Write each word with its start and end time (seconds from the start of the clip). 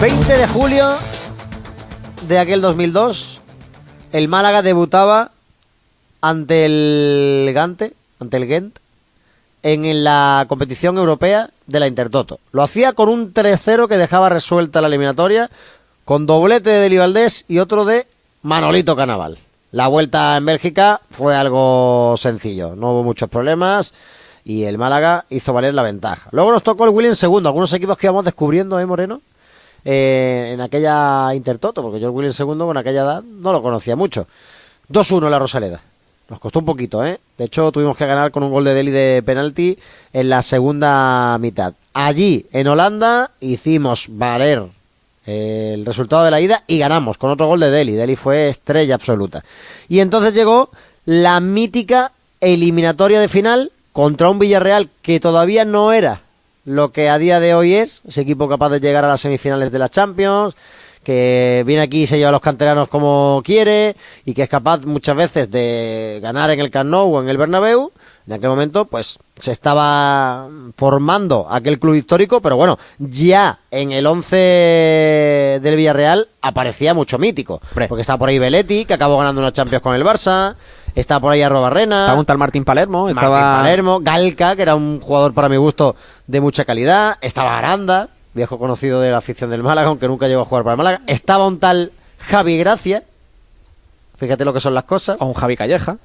20 0.00 0.36
de 0.36 0.46
julio 0.46 0.94
de 2.28 2.38
aquel 2.38 2.60
2002, 2.60 3.40
el 4.12 4.28
Málaga 4.28 4.60
debutaba 4.60 5.30
ante 6.20 6.66
el 6.66 7.50
Gante, 7.54 7.94
ante 8.20 8.36
el 8.36 8.46
Gent, 8.46 8.78
en 9.62 10.04
la 10.04 10.44
competición 10.48 10.98
europea 10.98 11.48
de 11.66 11.80
la 11.80 11.86
Intertoto. 11.86 12.40
Lo 12.52 12.62
hacía 12.62 12.92
con 12.92 13.08
un 13.08 13.32
3-0 13.32 13.88
que 13.88 13.96
dejaba 13.96 14.28
resuelta 14.28 14.82
la 14.82 14.88
eliminatoria, 14.88 15.50
con 16.04 16.26
doblete 16.26 16.68
de 16.68 16.80
Delibaldés 16.80 17.46
y 17.48 17.58
otro 17.58 17.86
de 17.86 18.06
Manolito 18.42 18.96
Canaval. 18.96 19.38
La 19.72 19.88
vuelta 19.88 20.36
en 20.36 20.44
Bélgica 20.44 21.00
fue 21.10 21.34
algo 21.34 22.16
sencillo, 22.18 22.76
no 22.76 22.92
hubo 22.92 23.02
muchos 23.02 23.30
problemas 23.30 23.94
y 24.44 24.64
el 24.64 24.76
Málaga 24.76 25.24
hizo 25.30 25.54
valer 25.54 25.72
la 25.72 25.82
ventaja. 25.82 26.28
Luego 26.32 26.52
nos 26.52 26.62
tocó 26.62 26.84
el 26.84 26.90
Williams 26.90 27.18
segundo, 27.18 27.48
algunos 27.48 27.72
equipos 27.72 27.96
que 27.96 28.08
íbamos 28.08 28.26
descubriendo, 28.26 28.78
¿eh, 28.78 28.84
Moreno? 28.84 29.22
Eh, 29.88 30.50
en 30.52 30.60
aquella 30.60 31.32
Intertoto, 31.32 31.80
porque 31.80 31.98
el 31.98 32.10
Williams 32.10 32.34
segundo 32.34 32.66
con 32.66 32.76
aquella 32.76 33.02
edad 33.02 33.22
no 33.22 33.52
lo 33.52 33.62
conocía 33.62 33.94
mucho. 33.94 34.26
2-1 34.90 35.30
la 35.30 35.38
Rosaleda. 35.38 35.80
Nos 36.28 36.40
costó 36.40 36.58
un 36.58 36.64
poquito, 36.64 37.06
¿eh? 37.06 37.20
De 37.38 37.44
hecho, 37.44 37.70
tuvimos 37.70 37.96
que 37.96 38.04
ganar 38.04 38.32
con 38.32 38.42
un 38.42 38.50
gol 38.50 38.64
de 38.64 38.74
Deli 38.74 38.90
de 38.90 39.22
penalti 39.24 39.78
en 40.12 40.28
la 40.28 40.42
segunda 40.42 41.38
mitad. 41.38 41.72
Allí, 41.94 42.46
en 42.50 42.66
Holanda, 42.66 43.30
hicimos 43.38 44.06
valer 44.08 44.64
el 45.24 45.86
resultado 45.86 46.24
de 46.24 46.32
la 46.32 46.40
ida 46.40 46.64
y 46.66 46.78
ganamos 46.78 47.16
con 47.16 47.30
otro 47.30 47.46
gol 47.46 47.60
de 47.60 47.70
Deli. 47.70 47.92
Deli 47.92 48.16
fue 48.16 48.48
estrella 48.48 48.96
absoluta. 48.96 49.44
Y 49.88 50.00
entonces 50.00 50.34
llegó 50.34 50.70
la 51.04 51.38
mítica 51.38 52.10
eliminatoria 52.40 53.20
de 53.20 53.28
final 53.28 53.70
contra 53.92 54.30
un 54.30 54.40
Villarreal 54.40 54.88
que 55.00 55.20
todavía 55.20 55.64
no 55.64 55.92
era 55.92 56.22
lo 56.66 56.92
que 56.92 57.08
a 57.08 57.16
día 57.16 57.40
de 57.40 57.54
hoy 57.54 57.74
es, 57.74 58.02
ese 58.06 58.20
equipo 58.20 58.48
capaz 58.48 58.68
de 58.70 58.80
llegar 58.80 59.04
a 59.04 59.08
las 59.08 59.20
semifinales 59.22 59.72
de 59.72 59.78
la 59.78 59.88
Champions, 59.88 60.54
que 61.04 61.62
viene 61.64 61.82
aquí 61.82 62.02
y 62.02 62.06
se 62.06 62.18
lleva 62.18 62.30
a 62.30 62.32
los 62.32 62.40
canteranos 62.40 62.88
como 62.88 63.40
quiere 63.44 63.94
y 64.24 64.34
que 64.34 64.42
es 64.42 64.48
capaz 64.48 64.84
muchas 64.84 65.16
veces 65.16 65.50
de 65.52 66.18
ganar 66.20 66.50
en 66.50 66.58
el 66.58 66.72
Camp 66.72 66.90
Nou 66.90 67.14
o 67.14 67.22
en 67.22 67.28
el 67.28 67.38
Bernabéu. 67.38 67.92
En 68.26 68.32
aquel 68.32 68.48
momento, 68.48 68.86
pues 68.86 69.20
se 69.38 69.52
estaba 69.52 70.48
formando 70.76 71.46
aquel 71.48 71.78
club 71.78 71.94
histórico, 71.94 72.40
pero 72.40 72.56
bueno, 72.56 72.76
ya 72.98 73.60
en 73.70 73.92
el 73.92 74.04
11 74.04 75.60
del 75.62 75.76
Villarreal 75.76 76.26
aparecía 76.42 76.92
mucho 76.92 77.20
mítico. 77.20 77.60
Porque 77.88 78.00
está 78.00 78.18
por 78.18 78.28
ahí 78.28 78.40
Belletti, 78.40 78.84
que 78.84 78.94
acabó 78.94 79.18
ganando 79.18 79.40
una 79.40 79.52
Champions 79.52 79.84
con 79.84 79.94
el 79.94 80.04
Barça. 80.04 80.56
Está 80.96 81.20
por 81.20 81.30
ahí 81.30 81.42
Arrobarrena. 81.42 82.00
Estaba 82.00 82.18
un 82.18 82.24
tal 82.24 82.38
Martín 82.38 82.64
Palermo. 82.64 83.02
Martín 83.04 83.18
Estaba... 83.18 83.58
Palermo, 83.58 84.00
Galca, 84.00 84.56
que 84.56 84.62
era 84.62 84.74
un 84.74 84.98
jugador 84.98 85.34
para 85.34 85.50
mi 85.50 85.56
gusto 85.56 85.94
de 86.26 86.40
mucha 86.40 86.64
calidad. 86.64 87.18
Estaba 87.20 87.58
Aranda, 87.58 88.08
viejo 88.32 88.58
conocido 88.58 89.02
de 89.02 89.10
la 89.10 89.18
afición 89.18 89.50
del 89.50 89.62
Málaga, 89.62 89.88
aunque 89.88 90.08
nunca 90.08 90.26
llegó 90.26 90.40
a 90.40 90.44
jugar 90.46 90.64
para 90.64 90.72
el 90.72 90.78
Málaga. 90.78 91.02
Estaba 91.06 91.46
un 91.46 91.60
tal 91.60 91.92
Javi 92.18 92.56
Gracia. 92.56 93.02
Fíjate 94.16 94.46
lo 94.46 94.54
que 94.54 94.60
son 94.60 94.72
las 94.72 94.84
cosas. 94.84 95.20
O 95.20 95.26
un 95.26 95.34
Javi 95.34 95.54
Calleja. 95.54 95.98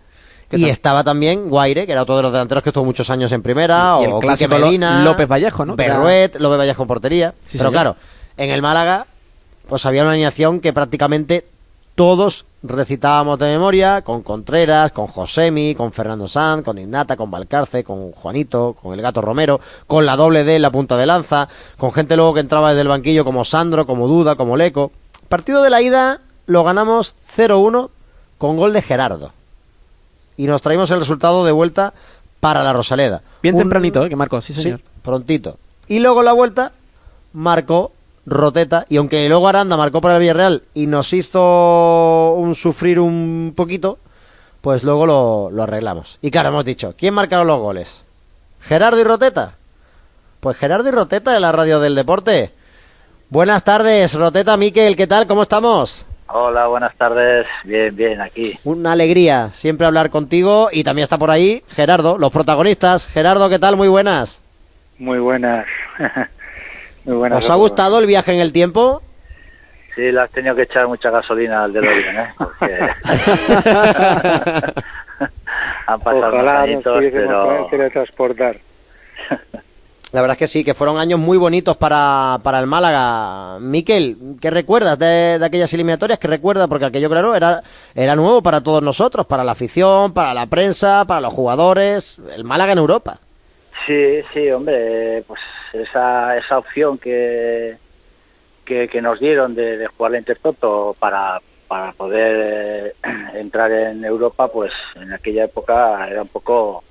Y 0.51 0.67
estaba 0.67 1.05
también 1.05 1.47
Guaire, 1.47 1.85
que 1.85 1.93
era 1.93 2.01
otro 2.01 2.17
de 2.17 2.23
los 2.23 2.33
delanteros 2.33 2.61
que 2.61 2.71
estuvo 2.71 2.83
muchos 2.83 3.09
años 3.09 3.31
en 3.31 3.41
primera. 3.41 3.95
Y 4.01 4.03
el 4.03 4.11
o 4.11 4.19
clásico 4.19 4.59
Medina. 4.59 5.05
López 5.05 5.25
Vallejo, 5.25 5.65
¿no? 5.65 5.77
Berruet, 5.77 6.35
López 6.37 6.59
Vallejo 6.59 6.81
en 6.81 6.87
portería. 6.89 7.33
Sí, 7.45 7.57
Pero 7.57 7.69
señor. 7.69 7.71
claro, 7.71 7.95
en 8.35 8.49
el 8.49 8.61
Málaga, 8.61 9.05
pues 9.69 9.85
había 9.85 10.01
una 10.01 10.11
alineación 10.11 10.59
que 10.59 10.73
prácticamente 10.73 11.45
todos 11.95 12.43
recitábamos 12.63 13.39
de 13.39 13.47
memoria, 13.47 14.01
con 14.03 14.21
Contreras, 14.21 14.91
con 14.91 15.07
Josemi, 15.07 15.73
con 15.75 15.91
Fernando 15.91 16.27
Sanz, 16.27 16.63
con 16.63 16.77
Ignata, 16.77 17.15
con 17.17 17.31
Valcarce, 17.31 17.83
con 17.83 18.11
Juanito, 18.11 18.75
con 18.81 18.93
el 18.93 19.01
Gato 19.01 19.21
Romero, 19.21 19.59
con 19.87 20.05
la 20.05 20.15
doble 20.15 20.43
D 20.43 20.55
en 20.57 20.61
la 20.61 20.71
punta 20.71 20.95
de 20.97 21.05
lanza, 21.07 21.47
con 21.77 21.91
gente 21.91 22.15
luego 22.15 22.33
que 22.35 22.39
entraba 22.41 22.69
desde 22.69 22.81
el 22.81 22.87
banquillo 22.87 23.25
como 23.25 23.43
Sandro, 23.45 23.85
como 23.87 24.07
Duda, 24.07 24.35
como 24.35 24.57
Leco. 24.57 24.91
Partido 25.27 25.63
de 25.63 25.69
la 25.71 25.81
ida 25.81 26.19
lo 26.45 26.63
ganamos 26.63 27.15
0-1 27.35 27.89
con 28.37 28.57
gol 28.57 28.73
de 28.73 28.81
Gerardo. 28.81 29.31
Y 30.37 30.45
nos 30.47 30.61
traímos 30.61 30.89
el 30.91 30.99
resultado 30.99 31.43
de 31.45 31.51
vuelta 31.51 31.93
para 32.39 32.63
la 32.63 32.73
Rosaleda. 32.73 33.21
Bien 33.41 33.55
Un- 33.55 33.59
tempranito, 33.61 34.05
¿eh? 34.05 34.09
Que 34.09 34.15
marcó, 34.15 34.39
sí, 34.41 34.53
Sí, 34.53 34.61
señor. 34.63 34.81
prontito. 35.03 35.57
Y 35.87 35.99
luego 35.99 36.21
la 36.23 36.33
vuelta 36.33 36.71
marcó 37.33 37.91
Roteta. 38.25 38.85
Y 38.89 38.97
aunque 38.97 39.27
luego 39.27 39.47
Aranda 39.47 39.77
marcó 39.77 40.01
para 40.01 40.15
el 40.15 40.21
Villarreal 40.21 40.63
y 40.73 40.87
nos 40.87 41.13
hizo 41.13 42.33
un 42.37 42.55
sufrir 42.55 42.99
un 42.99 43.53
poquito, 43.55 43.97
pues 44.61 44.83
luego 44.83 45.05
lo, 45.05 45.49
lo 45.51 45.63
arreglamos. 45.63 46.17
Y 46.21 46.31
claro, 46.31 46.49
hemos 46.49 46.65
dicho, 46.65 46.93
¿quién 46.97 47.13
marcaron 47.13 47.47
los 47.47 47.59
goles? 47.59 48.03
¿Gerardo 48.61 48.99
y 48.99 49.03
Roteta? 49.03 49.53
Pues 50.39 50.57
Gerardo 50.57 50.89
y 50.89 50.91
Roteta 50.91 51.31
de 51.33 51.39
la 51.39 51.51
radio 51.51 51.79
del 51.79 51.95
deporte. 51.95 52.51
Buenas 53.29 53.63
tardes, 53.63 54.13
Roteta, 54.13 54.57
Miquel, 54.57 54.95
¿qué 54.95 55.07
tal? 55.07 55.25
¿Cómo 55.25 55.43
estamos? 55.43 56.05
Hola, 56.27 56.67
buenas 56.67 56.95
tardes. 56.95 57.45
Bien, 57.65 57.95
bien, 57.95 58.21
aquí. 58.21 58.57
Una 58.63 58.93
alegría 58.93 59.49
siempre 59.51 59.85
hablar 59.85 60.09
contigo 60.09 60.69
y 60.71 60.83
también 60.83 61.03
está 61.03 61.17
por 61.17 61.29
ahí 61.29 61.63
Gerardo, 61.69 62.17
los 62.17 62.31
protagonistas. 62.31 63.07
Gerardo, 63.07 63.49
¿qué 63.49 63.59
tal? 63.59 63.75
Muy 63.75 63.87
buenas. 63.89 64.41
Muy 64.97 65.19
buenas. 65.19 65.65
Muy 67.05 67.15
buenas. 67.15 67.43
¿Os 67.43 67.49
ha 67.49 67.55
gustado 67.55 67.99
el 67.99 68.05
viaje 68.05 68.33
en 68.33 68.39
el 68.39 68.51
tiempo? 68.51 69.01
Sí, 69.95 70.11
le 70.11 70.21
has 70.21 70.29
tenido 70.31 70.55
que 70.55 70.63
echar 70.63 70.87
mucha 70.87 71.09
gasolina 71.09 71.63
al 71.65 71.73
DeLorean, 71.73 72.17
¿eh? 72.17 72.33
Porque 72.37 72.73
han 75.87 75.99
pasado 75.99 76.27
Ojalá 76.27 76.53
nos 76.53 76.63
añitos, 76.63 77.03
pero 77.11 77.67
teletransportar. 77.69 78.57
La 80.13 80.19
verdad 80.19 80.35
es 80.35 80.39
que 80.39 80.47
sí, 80.47 80.65
que 80.65 80.73
fueron 80.73 80.97
años 80.97 81.19
muy 81.19 81.37
bonitos 81.37 81.77
para, 81.77 82.37
para 82.43 82.59
el 82.59 82.67
Málaga. 82.67 83.59
Miquel, 83.61 84.17
¿qué 84.41 84.49
recuerdas 84.51 84.99
de, 84.99 85.39
de 85.39 85.45
aquellas 85.45 85.73
eliminatorias? 85.73 86.19
¿Qué 86.19 86.27
recuerdas? 86.27 86.67
Porque 86.67 86.83
aquello, 86.83 87.09
claro, 87.09 87.33
era, 87.33 87.61
era 87.95 88.13
nuevo 88.17 88.41
para 88.41 88.59
todos 88.61 88.83
nosotros, 88.83 89.25
para 89.25 89.45
la 89.45 89.53
afición, 89.53 90.13
para 90.13 90.33
la 90.33 90.47
prensa, 90.47 91.05
para 91.05 91.21
los 91.21 91.31
jugadores. 91.33 92.17
El 92.35 92.43
Málaga 92.43 92.73
en 92.73 92.79
Europa. 92.79 93.19
sí, 93.87 94.19
sí, 94.33 94.51
hombre, 94.51 95.23
pues 95.25 95.39
esa, 95.73 96.37
esa 96.37 96.57
opción 96.57 96.97
que, 96.97 97.77
que, 98.65 99.01
nos 99.01 99.19
dieron 99.19 99.53
de, 99.55 99.77
de 99.77 99.87
jugar 99.87 100.13
la 100.13 100.17
Intertoto 100.19 100.95
para, 100.99 101.41
para 101.67 101.93
poder 101.93 102.93
eh, 103.03 103.09
entrar 103.35 103.71
en 103.71 104.03
Europa, 104.03 104.49
pues 104.49 104.73
en 104.95 105.13
aquella 105.13 105.45
época 105.45 106.05
era 106.09 106.21
un 106.21 106.27
poco 106.27 106.83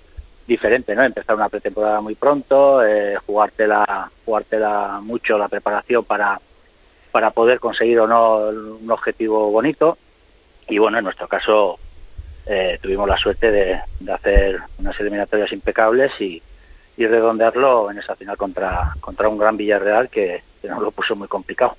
diferente, 0.46 0.94
¿no? 0.94 1.04
Empezar 1.04 1.36
una 1.36 1.48
pretemporada 1.48 2.00
muy 2.00 2.14
pronto, 2.14 2.84
eh, 2.84 3.16
jugártela, 3.26 4.10
jugártela 4.24 5.00
mucho 5.02 5.38
la 5.38 5.48
preparación 5.48 6.04
para, 6.04 6.40
para 7.12 7.30
poder 7.30 7.60
conseguir 7.60 8.00
o 8.00 8.06
no 8.06 8.48
un 8.80 8.90
objetivo 8.90 9.50
bonito. 9.50 9.98
Y 10.68 10.78
bueno, 10.78 10.98
en 10.98 11.04
nuestro 11.04 11.28
caso 11.28 11.78
eh, 12.46 12.78
tuvimos 12.82 13.08
la 13.08 13.16
suerte 13.16 13.50
de, 13.50 13.80
de 14.00 14.12
hacer 14.12 14.60
unas 14.78 14.98
eliminatorias 14.98 15.52
impecables 15.52 16.10
y, 16.20 16.42
y 17.00 17.06
redondearlo 17.06 17.90
en 17.90 17.98
esa 17.98 18.14
final 18.14 18.36
contra, 18.36 18.94
contra 19.00 19.28
un 19.28 19.38
gran 19.38 19.56
Villarreal 19.56 20.10
que, 20.10 20.42
que 20.60 20.68
nos 20.68 20.82
lo 20.82 20.90
puso 20.90 21.16
muy 21.16 21.28
complicado. 21.28 21.74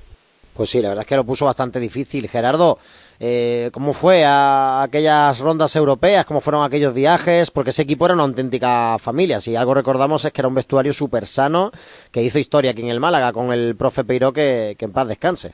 Pues 0.55 0.69
sí, 0.71 0.81
la 0.81 0.89
verdad 0.89 1.03
es 1.03 1.07
que 1.07 1.15
lo 1.15 1.23
puso 1.23 1.45
bastante 1.45 1.79
difícil. 1.79 2.27
Gerardo, 2.27 2.79
eh, 3.19 3.69
¿cómo 3.71 3.93
fue 3.93 4.25
a 4.25 4.81
aquellas 4.81 5.37
rondas 5.39 5.75
europeas? 5.75 6.25
¿Cómo 6.25 6.41
fueron 6.41 6.63
aquellos 6.63 6.93
viajes? 6.93 7.51
Porque 7.51 7.69
ese 7.69 7.83
equipo 7.83 8.05
era 8.05 8.15
una 8.15 8.23
auténtica 8.23 8.97
familia. 8.97 9.39
Si 9.39 9.55
algo 9.55 9.75
recordamos 9.75 10.25
es 10.25 10.33
que 10.33 10.41
era 10.41 10.47
un 10.47 10.55
vestuario 10.55 10.91
súper 10.91 11.27
sano 11.27 11.71
que 12.11 12.23
hizo 12.23 12.39
historia 12.39 12.71
aquí 12.71 12.81
en 12.81 12.89
el 12.89 12.99
Málaga 12.99 13.31
con 13.31 13.53
el 13.53 13.75
profe 13.75 14.03
Peiró 14.03 14.33
que, 14.33 14.75
que 14.77 14.85
en 14.85 14.91
paz 14.91 15.07
descanse. 15.07 15.53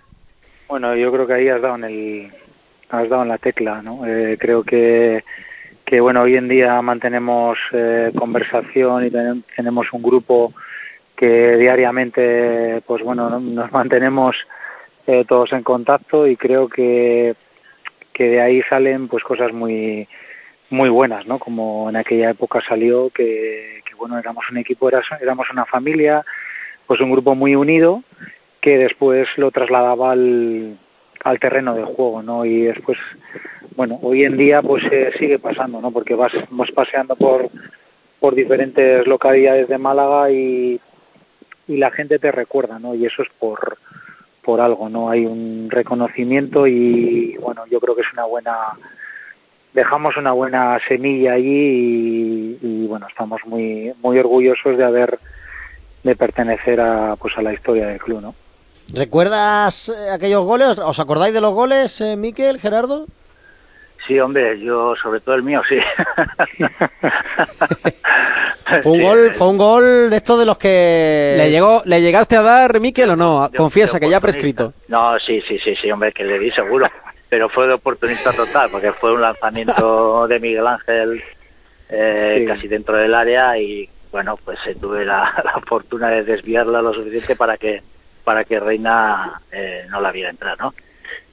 Bueno, 0.70 0.96
yo 0.96 1.12
creo 1.12 1.28
que 1.28 1.34
ahí 1.34 1.50
has 1.50 1.62
dado 1.62 1.76
en 1.76 1.84
el 1.84 2.32
has 2.90 3.10
dado 3.10 3.24
en 3.24 3.28
la 3.28 3.38
tecla, 3.38 3.82
¿no? 3.82 4.06
Eh, 4.06 4.38
creo 4.40 4.64
que 4.64 5.26
que 5.88 6.02
bueno 6.02 6.22
hoy 6.24 6.36
en 6.36 6.50
día 6.50 6.82
mantenemos 6.82 7.58
eh, 7.72 8.12
conversación 8.14 9.06
y 9.06 9.10
ten- 9.10 9.44
tenemos 9.56 9.94
un 9.94 10.04
grupo 10.04 10.52
que 11.16 11.56
diariamente 11.56 12.82
pues 12.86 13.02
bueno 13.04 13.30
no- 13.30 13.40
nos 13.40 13.72
mantenemos 13.72 14.36
eh, 15.08 15.24
todos 15.26 15.54
en 15.54 15.64
contacto 15.64 16.28
y 16.28 16.36
creo 16.36 16.68
que 16.68 17.36
que 18.12 18.30
de 18.30 18.42
ahí 18.42 18.62
salen 18.64 19.08
pues 19.08 19.24
cosas 19.24 19.54
muy 19.54 20.08
muy 20.70 20.90
buenas, 20.90 21.26
¿no? 21.26 21.40
Como 21.40 21.90
en 21.90 21.96
aquella 21.96 22.32
época 22.32 22.60
salió 22.68 23.10
que, 23.10 23.80
que 23.86 23.96
bueno 23.96 24.20
éramos 24.20 24.50
un 24.52 24.58
equipo, 24.58 24.90
eras- 24.90 25.06
éramos 25.22 25.50
una 25.50 25.64
familia, 25.66 26.26
pues 26.86 27.00
un 27.00 27.10
grupo 27.12 27.36
muy 27.36 27.56
unido 27.56 28.04
que 28.60 28.78
después 28.78 29.30
lo 29.38 29.50
trasladaba 29.52 30.12
al, 30.12 30.76
al 31.24 31.40
terreno 31.40 31.74
de 31.74 31.84
juego, 31.84 32.22
¿no? 32.22 32.44
Y 32.44 32.64
después, 32.64 32.98
bueno, 33.78 34.00
hoy 34.02 34.26
en 34.26 34.38
día 34.38 34.64
pues 34.64 34.84
eh, 34.92 35.12
sigue 35.20 35.38
pasando, 35.38 35.80
¿no? 35.80 35.92
Porque 35.92 36.16
vas, 36.16 36.34
vas 36.50 36.72
paseando 36.72 37.16
por, 37.16 37.48
por 38.20 38.34
diferentes 38.34 39.06
localidades 39.06 39.68
de 39.68 39.78
Málaga 39.78 40.32
y, 40.32 40.82
y 41.68 41.78
la 41.78 41.92
gente 41.92 42.18
te 42.18 42.32
recuerda, 42.32 42.80
¿no? 42.80 42.96
Y 42.96 43.06
eso 43.06 43.22
es 43.22 43.30
por, 43.38 43.78
por 44.42 44.62
algo, 44.62 44.90
¿no? 44.90 45.12
Hay 45.12 45.28
un 45.28 45.68
reconocimiento 45.70 46.66
y, 46.66 47.38
bueno, 47.40 47.66
yo 47.70 47.80
creo 47.80 47.96
que 47.96 48.02
es 48.02 48.12
una 48.14 48.26
buena... 48.26 48.56
Dejamos 49.74 50.18
una 50.18 50.32
buena 50.32 50.80
semilla 50.88 51.34
allí 51.34 52.58
y, 52.60 52.88
bueno, 52.88 53.06
estamos 53.08 53.42
muy 53.46 53.94
muy 54.02 54.18
orgullosos 54.18 54.76
de 54.76 54.84
haber 54.84 55.20
de 56.04 56.16
pertenecer 56.16 56.82
a 56.82 57.16
pues 57.16 57.38
a 57.38 57.44
la 57.44 57.54
historia 57.54 57.86
del 57.86 58.00
club, 58.00 58.22
¿no? 58.22 58.34
¿Recuerdas 58.92 59.90
eh, 59.90 60.10
aquellos 60.10 60.44
goles? 60.46 60.80
¿Os 60.80 61.00
acordáis 61.00 61.36
de 61.36 61.42
los 61.42 61.54
goles, 61.54 62.02
eh, 62.02 62.16
Miquel, 62.16 62.60
Gerardo? 62.60 63.06
Sí, 64.08 64.20
hombre, 64.20 64.60
yo 64.62 64.96
sobre 64.96 65.20
todo 65.20 65.36
el 65.36 65.44
mío, 65.44 65.62
sí. 65.68 65.78
fue 68.84 68.92
un 68.92 68.98
Sí, 68.98 69.04
gol, 69.04 69.32
fue 69.34 69.48
un 69.50 69.58
gol 69.58 70.10
de 70.10 70.18
estos 70.18 70.40
de 70.40 70.46
los 70.46 70.58
que 70.58 71.34
¿Le, 71.38 71.52
llegó, 71.52 71.82
¿Le 71.86 72.02
llegaste 72.02 72.36
a 72.38 72.42
dar, 72.42 72.80
Miquel, 72.80 73.10
o 73.12 73.16
no? 73.16 73.50
de- 73.50 73.58
Confiesa 73.58 73.96
de 73.96 74.00
que 74.02 74.10
ya 74.10 74.18
ha 74.18 74.22
prescrito. 74.22 74.74
No, 74.88 75.18
sí, 75.20 75.42
sí, 75.48 75.58
sí, 75.60 75.76
sí, 75.76 75.92
hombre, 75.92 76.12
que 76.14 76.24
le 76.24 76.40
di 76.40 76.52
seguro. 76.52 76.88
Pero 77.30 77.50
fue 77.50 77.68
de 77.68 77.74
oportunista 77.74 78.32
total, 78.32 78.70
porque 78.70 78.94
fue 78.94 79.12
un 79.14 79.22
lanzamiento 79.22 80.28
de 80.30 80.40
Miguel 80.40 80.68
Ángel 80.68 81.22
eh, 81.90 82.38
Sí. 82.40 82.46
casi 82.46 82.68
dentro 82.68 82.96
del 82.98 83.14
área 83.14 83.58
y 83.58 83.90
bueno, 84.12 84.38
pues 84.44 84.58
eh, 84.68 84.76
tuve 84.80 85.06
la, 85.06 85.34
la 85.44 85.60
fortuna 85.68 86.10
de 86.10 86.24
desviarla 86.24 86.82
lo 86.82 86.94
suficiente 86.94 87.36
para 87.36 87.58
que 87.58 87.82
para 88.24 88.44
que 88.44 88.60
Reina 88.60 89.40
eh, 89.52 89.86
no 89.90 90.02
la 90.02 90.12
viera 90.12 90.30
entrar, 90.30 90.58
¿no? 90.60 90.74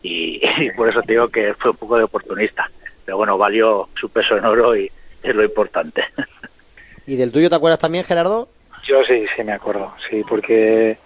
Y, 0.04 0.40
y 0.58 0.70
por 0.70 0.88
eso 0.88 1.02
te 1.02 1.14
digo 1.14 1.28
que 1.28 1.54
fue 1.54 1.72
un 1.72 1.76
poco 1.76 1.96
de 1.96 2.04
oportunista. 2.04 2.70
Pero 3.04 3.16
bueno, 3.16 3.36
valió 3.36 3.88
su 3.98 4.08
peso 4.08 4.36
en 4.36 4.44
oro 4.44 4.76
y 4.76 4.90
es 5.22 5.34
lo 5.34 5.42
importante. 5.42 6.04
¿Y 7.06 7.16
del 7.16 7.32
tuyo 7.32 7.50
te 7.50 7.56
acuerdas 7.56 7.80
también, 7.80 8.04
Gerardo? 8.04 8.48
Yo 8.86 9.02
sí, 9.04 9.26
sí 9.34 9.42
me 9.42 9.52
acuerdo, 9.52 9.94
sí, 10.08 10.22
porque 10.28 10.98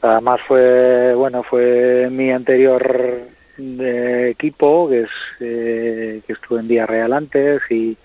además 0.00 0.40
fue, 0.46 1.14
bueno, 1.14 1.42
fue 1.42 2.08
mi 2.10 2.30
anterior 2.30 3.20
eh, 3.58 4.28
equipo, 4.32 4.88
que 4.88 5.02
es 5.02 5.10
eh, 5.40 6.20
que 6.26 6.32
estuve 6.32 6.60
en 6.60 6.68
Villarreal 6.68 7.12
antes 7.12 7.62
y 7.70 7.96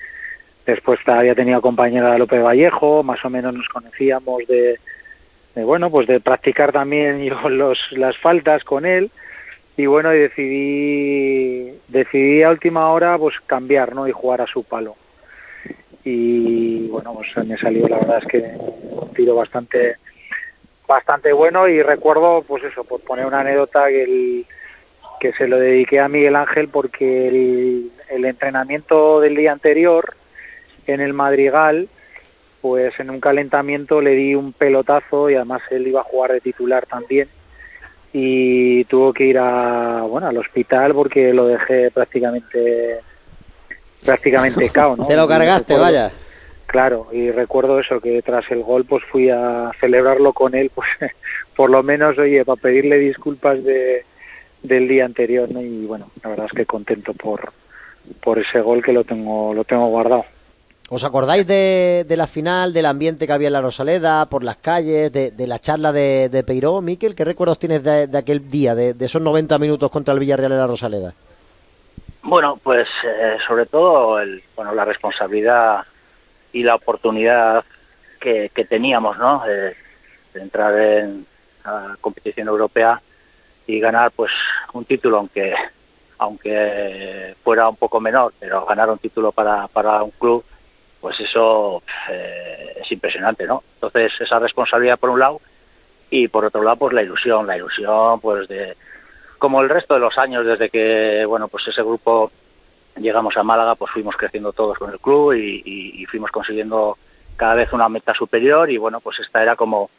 después 0.65 0.99
había 1.07 1.33
tenido 1.33 1.61
compañera 1.61 2.11
de 2.11 2.19
López 2.19 2.43
Vallejo, 2.43 3.01
más 3.01 3.23
o 3.25 3.29
menos 3.29 3.53
nos 3.53 3.67
conocíamos 3.69 4.45
de, 4.47 4.79
de, 5.55 5.63
bueno, 5.63 5.89
pues 5.89 6.07
de 6.07 6.19
practicar 6.19 6.71
también 6.71 7.23
yo 7.23 7.49
los, 7.49 7.79
las 7.91 8.17
faltas 8.17 8.63
con 8.63 8.85
él 8.85 9.09
y 9.77 9.85
bueno, 9.85 10.13
y 10.13 10.17
decidí 10.17 11.71
decidí 11.87 12.41
a 12.41 12.49
última 12.49 12.89
hora 12.89 13.17
pues 13.17 13.35
cambiar, 13.45 13.93
¿no? 13.93 14.07
y 14.07 14.11
jugar 14.11 14.41
a 14.41 14.47
su 14.47 14.63
palo. 14.63 14.95
Y 16.03 16.87
bueno 16.87 17.13
pues 17.13 17.47
me 17.47 17.57
salió 17.57 17.87
la 17.87 17.99
verdad 17.99 18.23
es 18.23 18.27
que 18.27 18.39
un 18.57 19.13
tiro 19.13 19.35
bastante 19.35 19.97
bastante 20.87 21.31
bueno. 21.31 21.67
Y 21.67 21.83
recuerdo 21.83 22.43
pues 22.47 22.63
eso 22.63 22.83
por 22.83 23.01
poner 23.01 23.27
una 23.27 23.41
anécdota 23.41 23.87
que 23.89 25.33
se 25.33 25.47
lo 25.47 25.59
dediqué 25.59 25.99
a 25.99 26.09
Miguel 26.09 26.35
Ángel 26.35 26.69
porque 26.69 27.27
el, 27.27 27.91
el 28.09 28.25
entrenamiento 28.25 29.19
del 29.19 29.35
día 29.35 29.51
anterior 29.51 30.15
en 30.87 31.01
el 31.01 31.13
Madrigal 31.13 31.87
pues 32.61 32.99
en 32.99 33.11
un 33.11 33.19
calentamiento 33.19 34.01
le 34.01 34.11
di 34.11 34.33
un 34.33 34.53
pelotazo 34.53 35.29
y 35.29 35.35
además 35.35 35.61
él 35.69 35.87
iba 35.87 36.01
a 36.01 36.03
jugar 36.03 36.31
de 36.31 36.41
titular 36.41 36.87
también 36.87 37.29
y 38.13 38.83
tuvo 38.85 39.13
que 39.13 39.25
ir 39.25 39.37
a 39.37 40.03
bueno 40.09 40.27
al 40.27 40.37
hospital 40.37 40.93
porque 40.93 41.33
lo 41.33 41.47
dejé 41.47 41.91
prácticamente 41.91 42.99
prácticamente 44.03 44.69
cao, 44.73 44.95
¿no? 44.95 45.07
Te 45.07 45.15
lo 45.15 45.27
cargaste, 45.27 45.73
recuerdo- 45.73 45.81
vaya. 45.83 46.11
Claro, 46.65 47.07
y 47.13 47.31
recuerdo 47.31 47.79
eso, 47.79 48.01
que 48.01 48.21
tras 48.21 48.49
el 48.51 48.61
gol 48.61 48.83
pues 48.83 49.01
fui 49.05 49.29
a 49.29 49.71
celebrarlo 49.79 50.33
con 50.33 50.53
él, 50.53 50.69
pues 50.75 50.87
por 51.55 51.69
lo 51.69 51.81
menos, 51.81 52.17
oye, 52.17 52.43
para 52.43 52.59
pedirle 52.61 52.99
disculpas 52.99 53.63
de, 53.63 54.03
del 54.63 54.87
día 54.87 55.05
anterior, 55.05 55.49
¿no? 55.49 55.61
Y 55.61 55.85
bueno, 55.85 56.09
la 56.21 56.29
verdad 56.29 56.47
es 56.47 56.51
que 56.51 56.65
contento 56.65 57.13
por, 57.13 57.53
por 58.21 58.37
ese 58.39 58.59
gol 58.59 58.83
que 58.83 58.91
lo 58.91 59.05
tengo, 59.05 59.53
lo 59.53 59.63
tengo 59.63 59.87
guardado. 59.87 60.25
¿Os 60.89 61.03
acordáis 61.03 61.45
de, 61.45 62.05
la 62.15 62.27
final, 62.27 62.71
del 62.71 62.85
ambiente 62.85 63.27
que 63.27 63.33
había 63.33 63.47
en 63.47 63.53
la 63.53 63.61
Rosaleda, 63.61 64.25
por 64.27 64.43
las 64.43 64.55
calles, 64.57 65.11
de, 65.11 65.33
la 65.47 65.59
charla 65.59 65.91
de, 65.91 66.29
de 66.29 66.43
Peiró, 66.43 66.79
Miquel? 66.81 67.13
¿Qué 67.13 67.25
recuerdos 67.25 67.59
tienes 67.59 67.83
de, 67.83 68.09
aquel 68.17 68.49
día, 68.49 68.73
de, 68.73 68.95
esos 68.97 69.21
90 69.21 69.57
minutos 69.57 69.91
contra 69.91 70.13
el 70.13 70.21
Villarreal 70.21 70.53
en 70.53 70.57
la 70.57 70.67
Rosaleda? 70.67 71.13
Bueno, 72.23 72.57
pues 72.63 72.87
eh, 73.03 73.37
sobre 73.45 73.65
todo 73.65 74.19
el, 74.21 74.41
bueno, 74.55 74.73
la 74.73 74.85
responsabilidad 74.85 75.83
y 76.53 76.63
la 76.63 76.75
oportunidad 76.75 77.65
que, 78.19 78.49
que 78.53 78.63
teníamos, 78.63 79.17
¿no? 79.17 79.43
Eh, 79.45 79.75
de 80.33 80.41
entrar 80.41 80.79
en 80.79 81.25
la 81.65 81.97
competición 81.99 82.47
europea 82.47 83.01
y 83.65 83.79
ganar, 83.81 84.11
pues, 84.11 84.31
un 84.71 84.85
título, 84.85 85.17
aunque 85.17 85.53
aunque 86.19 87.35
fuera 87.43 87.69
un 87.69 87.75
poco 87.75 87.99
menor, 87.99 88.33
pero 88.39 88.65
ganar 88.65 88.89
un 88.89 88.97
título 88.97 89.31
para, 89.31 89.67
para 89.67 90.01
un 90.01 90.09
club, 90.11 90.43
pues 91.07 91.21
eso 91.21 91.81
eh, 92.09 92.79
es 92.81 92.91
impresionante, 92.91 93.47
¿no? 93.47 93.63
Entonces 93.75 94.11
esa 94.19 94.39
responsabilidad 94.39 94.99
por 94.99 95.09
un 95.09 95.19
lado 95.19 95.39
y 96.09 96.27
por 96.27 96.43
otro 96.43 96.61
lado, 96.61 96.75
pues 96.75 96.93
la 96.93 97.01
ilusión, 97.01 97.47
la 97.47 97.55
ilusión, 97.55 98.19
pues 98.19 98.45
de 98.49 98.75
como 99.37 99.61
el 99.61 99.69
resto 99.69 99.93
de 99.93 100.01
los 100.01 100.17
años 100.17 100.45
desde 100.45 100.69
que 100.69 101.23
bueno 101.25 101.47
pues 101.47 101.65
ese 101.65 101.81
grupo 101.81 102.29
llegamos 102.97 103.37
a 103.37 103.43
Málaga 103.43 103.75
pues 103.75 103.89
fuimos 103.93 104.17
creciendo 104.17 104.51
todos 104.51 104.77
con 104.77 104.91
el 104.91 104.99
club 104.99 105.31
y, 105.31 106.05
fuimos 106.07 106.29
consiguiendo 106.29 106.97
cada 107.37 107.53
vez 107.53 107.71
una 107.71 107.87
meta 107.87 108.13
superior 108.13 108.69
y 108.69 108.75
bueno 108.75 108.99
pues 108.99 109.17
esta 109.21 109.41
era 109.41 109.55
como 109.55 109.89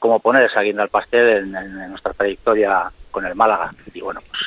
como 0.00 0.18
poner 0.18 0.50
esa 0.50 0.62
guinda 0.62 0.82
al 0.82 0.88
pastel 0.88 1.54
en 1.54 1.90
nuestra 1.90 2.12
trayectoria 2.12 2.90
con 3.12 3.24
el 3.24 3.36
Málaga 3.36 3.72
y 3.94 4.00
bueno 4.00 4.20
pues 4.28 4.40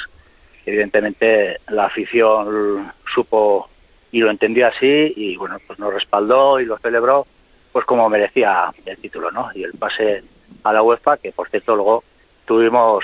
evidentemente 0.65 1.61
la 1.69 1.85
afición 1.85 2.91
supo 3.13 3.69
y 4.13 4.19
lo 4.21 4.29
entendió 4.31 4.67
así 4.67 5.11
y 5.17 5.35
bueno 5.35 5.57
pues 5.67 5.77
nos 5.79 5.93
respaldó 5.93 6.59
y 6.61 6.65
lo 6.65 6.77
celebró 6.77 7.27
pues 7.73 7.83
como 7.85 8.07
merecía 8.07 8.71
el 8.85 8.97
título 8.97 9.29
no 9.31 9.49
y 9.53 9.63
el 9.63 9.73
pase 9.73 10.23
a 10.63 10.71
la 10.71 10.81
UEFA 10.83 11.17
que 11.17 11.31
por 11.33 11.49
cierto 11.49 11.75
luego 11.75 12.03
tuvimos 12.45 13.03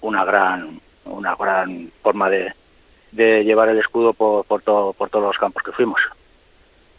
una 0.00 0.24
gran 0.24 0.80
una 1.04 1.34
gran 1.36 1.90
forma 2.02 2.28
de, 2.30 2.52
de 3.12 3.44
llevar 3.44 3.68
el 3.68 3.78
escudo 3.78 4.12
por, 4.12 4.44
por, 4.44 4.62
todo- 4.62 4.92
por 4.92 5.08
todos 5.10 5.24
los 5.26 5.38
campos 5.38 5.62
que 5.62 5.72
fuimos. 5.72 6.00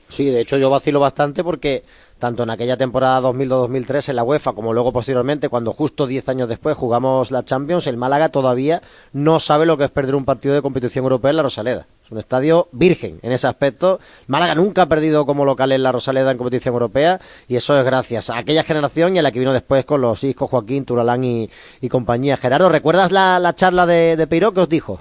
Sí, 0.08 0.26
de 0.26 0.42
hecho 0.42 0.58
yo 0.58 0.72
vacilo 0.72 1.00
bastante 1.00 1.44
porque 1.44 1.84
tanto 2.18 2.42
en 2.42 2.50
aquella 2.50 2.76
temporada 2.78 3.22
2002-2003 3.30 4.10
en 4.10 4.16
la 4.16 4.24
UEFA 4.24 4.54
como 4.54 4.74
luego 4.74 4.92
posteriormente 4.92 5.50
cuando 5.50 5.72
justo 5.72 6.08
10 6.08 6.28
años 6.30 6.50
después 6.50 6.76
jugamos 6.76 7.30
la 7.30 7.46
Champions, 7.46 7.86
el 7.86 7.98
Málaga 7.98 8.30
todavía 8.30 8.82
no 9.14 9.40
sabe 9.40 9.68
lo 9.68 9.78
que 9.78 9.84
es 9.84 9.92
perder 9.92 10.16
un 10.16 10.26
partido 10.26 10.56
de 10.56 10.64
competición 10.64 11.06
europea 11.06 11.30
en 11.30 11.38
la 11.38 11.44
Rosaleda. 11.44 11.86
Un 12.12 12.18
estadio 12.18 12.68
virgen 12.72 13.20
en 13.22 13.32
ese 13.32 13.48
aspecto. 13.48 14.00
Málaga 14.28 14.56
nunca 14.56 14.84
ha 14.84 14.86
perdido 14.88 15.26
como 15.26 15.46
local 15.46 15.72
en 15.72 15.84
la 15.84 15.92
Rosaleda 15.92 16.32
en 16.32 16.38
competición 16.38 16.74
europea 16.74 17.20
y 17.48 17.56
eso 17.56 17.78
es 17.78 17.86
gracias 17.86 18.30
a 18.30 18.38
aquella 18.38 18.64
generación 18.64 19.16
y 19.16 19.20
a 19.20 19.22
la 19.22 19.32
que 19.32 19.40
vino 19.40 19.54
después 19.54 19.86
con 19.86 20.02
los 20.02 20.24
Isco, 20.24 20.48
Joaquín, 20.48 20.86
Turalán 20.86 21.24
y, 21.24 21.50
y 21.82 21.90
compañía. 21.90 22.38
Gerardo, 22.38 22.70
¿recuerdas 22.70 23.12
la, 23.12 23.38
la 23.40 23.54
charla 23.54 23.86
de, 23.86 24.16
de 24.18 24.28
Peiró 24.28 24.54
que 24.54 24.62
os 24.62 24.70
dijo? 24.70 25.00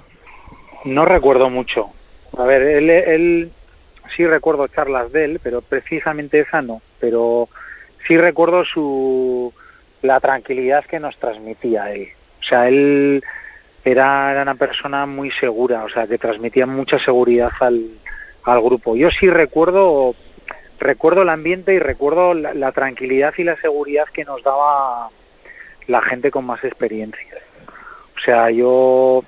No 0.85 1.05
recuerdo 1.05 1.49
mucho. 1.49 1.87
A 2.37 2.43
ver, 2.43 2.61
él, 2.61 2.89
él 2.89 3.51
sí 4.15 4.25
recuerdo 4.27 4.67
charlas 4.67 5.11
de 5.11 5.25
él, 5.25 5.39
pero 5.41 5.61
precisamente 5.61 6.39
esa 6.39 6.61
no. 6.61 6.81
Pero 6.99 7.49
sí 8.07 8.17
recuerdo 8.17 8.63
su 8.65 9.51
la 10.01 10.19
tranquilidad 10.19 10.85
que 10.85 10.99
nos 10.99 11.17
transmitía 11.17 11.91
él. 11.91 12.09
O 12.39 12.43
sea, 12.43 12.67
él 12.67 13.23
era, 13.83 14.31
era 14.31 14.41
una 14.41 14.55
persona 14.55 15.05
muy 15.05 15.31
segura, 15.31 15.83
o 15.83 15.89
sea, 15.89 16.07
que 16.07 16.17
transmitía 16.17 16.65
mucha 16.65 16.99
seguridad 16.99 17.51
al, 17.59 17.85
al 18.43 18.61
grupo. 18.61 18.95
Yo 18.95 19.09
sí 19.11 19.29
recuerdo 19.29 20.15
recuerdo 20.79 21.23
el 21.23 21.29
ambiente 21.29 21.73
y 21.73 21.79
recuerdo 21.79 22.33
la, 22.33 22.71
tranquilidad 22.71 23.33
y 23.37 23.43
la 23.43 23.57
seguridad 23.57 24.05
que 24.13 24.25
nos 24.25 24.43
daba 24.43 25.09
la 25.87 26.01
gente 26.01 26.31
con 26.31 26.45
más 26.45 26.63
experiencia. 26.63 27.37
O 28.15 28.19
sea, 28.21 28.49
yo 28.49 29.23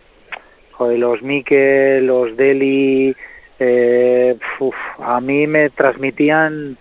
los 0.80 1.22
Mikel, 1.22 2.08
los 2.08 2.36
Deli, 2.38 3.16
eh, 3.60 4.36
a 5.00 5.22
mí 5.22 5.46
me 5.46 5.70
transmitían 5.70 6.78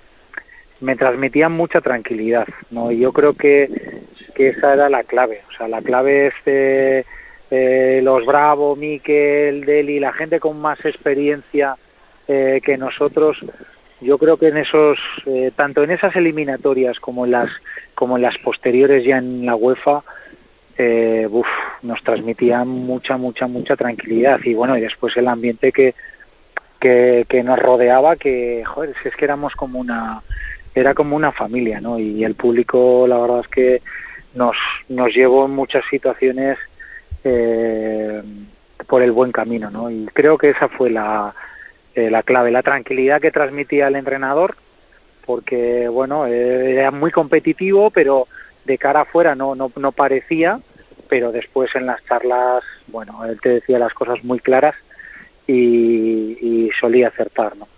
me 0.80 0.96
transmitían 0.96 1.52
mucha 1.52 1.82
tranquilidad, 1.82 2.48
¿no? 2.70 2.90
Y 2.90 3.00
yo 3.00 3.12
creo 3.12 3.34
que, 3.34 3.68
que 4.34 4.48
esa 4.48 4.72
era 4.72 4.88
la 4.88 5.04
clave, 5.04 5.42
o 5.50 5.52
sea, 5.52 5.68
la 5.68 5.82
clave 5.82 6.28
es 6.28 6.34
eh, 6.46 7.04
eh, 7.50 8.00
los 8.02 8.24
Bravo, 8.26 8.76
Mikel, 8.76 9.64
Deli, 9.64 9.98
la 9.98 10.12
gente 10.12 10.38
con 10.40 10.60
más 10.60 10.84
experiencia 10.84 11.76
eh, 12.28 12.60
que 12.64 12.76
nosotros, 12.78 13.38
yo 14.00 14.18
creo 14.18 14.36
que 14.36 14.48
en 14.48 14.58
esos, 14.58 14.98
eh, 15.26 15.50
tanto 15.54 15.82
en 15.82 15.90
esas 15.90 16.14
eliminatorias 16.14 17.00
como 17.00 17.24
en 17.24 17.32
las, 17.32 17.50
como 17.94 18.16
en 18.16 18.22
las 18.22 18.38
posteriores 18.38 19.04
ya 19.04 19.18
en 19.18 19.44
la 19.44 19.56
UEFA, 19.56 20.02
eh, 20.78 21.26
uf, 21.30 21.48
nos 21.82 22.02
transmitían 22.02 22.68
mucha, 22.68 23.16
mucha, 23.16 23.46
mucha 23.46 23.76
tranquilidad 23.76 24.40
y 24.44 24.54
bueno, 24.54 24.78
y 24.78 24.80
después 24.80 25.16
el 25.16 25.28
ambiente 25.28 25.72
que, 25.72 25.94
que, 26.78 27.26
que 27.28 27.42
nos 27.42 27.58
rodeaba, 27.58 28.16
que, 28.16 28.62
joder, 28.64 28.94
si 29.02 29.08
es 29.08 29.16
que 29.16 29.24
éramos 29.24 29.54
como 29.56 29.80
una, 29.80 30.22
era 30.74 30.94
como 30.94 31.16
una 31.16 31.32
familia, 31.32 31.80
¿no? 31.80 31.98
Y 31.98 32.24
el 32.24 32.34
público, 32.34 33.06
la 33.08 33.18
verdad 33.18 33.40
es 33.40 33.48
que 33.48 33.82
nos, 34.34 34.56
nos 34.88 35.12
llevó 35.12 35.46
en 35.46 35.50
muchas 35.50 35.84
situaciones 35.90 36.58
eh, 37.24 38.22
por 38.86 39.02
el 39.02 39.12
buen 39.12 39.32
camino, 39.32 39.70
¿no? 39.70 39.90
Y 39.90 40.06
creo 40.12 40.38
que 40.38 40.50
esa 40.50 40.68
fue 40.68 40.90
la, 40.90 41.34
eh, 41.94 42.10
la 42.10 42.22
clave, 42.22 42.50
la 42.50 42.62
tranquilidad 42.62 43.20
que 43.20 43.30
transmitía 43.30 43.88
el 43.88 43.96
entrenador, 43.96 44.56
porque, 45.26 45.88
bueno, 45.88 46.26
eh, 46.26 46.72
era 46.72 46.90
muy 46.90 47.10
competitivo, 47.10 47.90
pero 47.90 48.26
de 48.64 48.78
cara 48.78 49.02
afuera 49.02 49.34
no, 49.34 49.54
no, 49.54 49.70
no 49.76 49.92
parecía, 49.92 50.60
pero 51.08 51.32
después 51.32 51.74
en 51.74 51.86
las 51.86 52.04
charlas, 52.04 52.62
bueno, 52.88 53.24
él 53.24 53.40
te 53.40 53.50
decía 53.50 53.78
las 53.78 53.94
cosas 53.94 54.22
muy 54.24 54.38
claras 54.38 54.74
y, 55.46 56.38
y 56.40 56.70
solía 56.78 57.08
acertar, 57.08 57.56
¿no? 57.56 57.68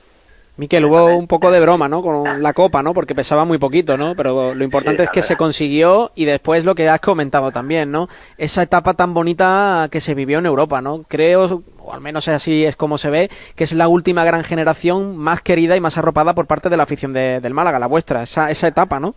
Miquel, 0.58 0.84
hubo 0.84 1.16
un 1.16 1.26
poco 1.26 1.50
de 1.50 1.60
broma, 1.60 1.88
¿no? 1.88 2.02
Con 2.02 2.42
la 2.42 2.52
copa, 2.52 2.82
¿no? 2.82 2.92
Porque 2.92 3.14
pesaba 3.14 3.46
muy 3.46 3.56
poquito, 3.56 3.96
¿no? 3.96 4.14
Pero 4.14 4.54
lo 4.54 4.64
importante 4.64 4.98
Sí, 5.02 5.04
es 5.04 5.10
que 5.10 5.22
se 5.22 5.36
consiguió 5.36 6.12
y 6.14 6.26
después 6.26 6.66
lo 6.66 6.74
que 6.74 6.90
has 6.90 7.00
comentado 7.00 7.50
también, 7.50 7.90
¿no? 7.90 8.08
Esa 8.36 8.62
etapa 8.62 8.92
tan 8.92 9.14
bonita 9.14 9.88
que 9.90 10.02
se 10.02 10.14
vivió 10.14 10.38
en 10.40 10.46
Europa, 10.46 10.82
¿no? 10.82 11.04
Creo, 11.08 11.62
o 11.78 11.94
al 11.94 12.02
menos 12.02 12.28
así 12.28 12.66
es 12.66 12.76
como 12.76 12.98
se 12.98 13.08
ve, 13.08 13.30
que 13.56 13.64
es 13.64 13.72
la 13.72 13.88
última 13.88 14.24
gran 14.26 14.44
generación 14.44 15.16
más 15.16 15.40
querida 15.40 15.74
y 15.74 15.80
más 15.80 15.96
arropada 15.96 16.34
por 16.34 16.46
parte 16.46 16.68
de 16.68 16.76
la 16.76 16.82
afición 16.82 17.14
de- 17.14 17.40
del 17.40 17.54
Málaga, 17.54 17.78
la 17.78 17.86
vuestra, 17.86 18.22
esa, 18.24 18.50
esa 18.50 18.68
etapa, 18.68 19.00
¿no? 19.00 19.14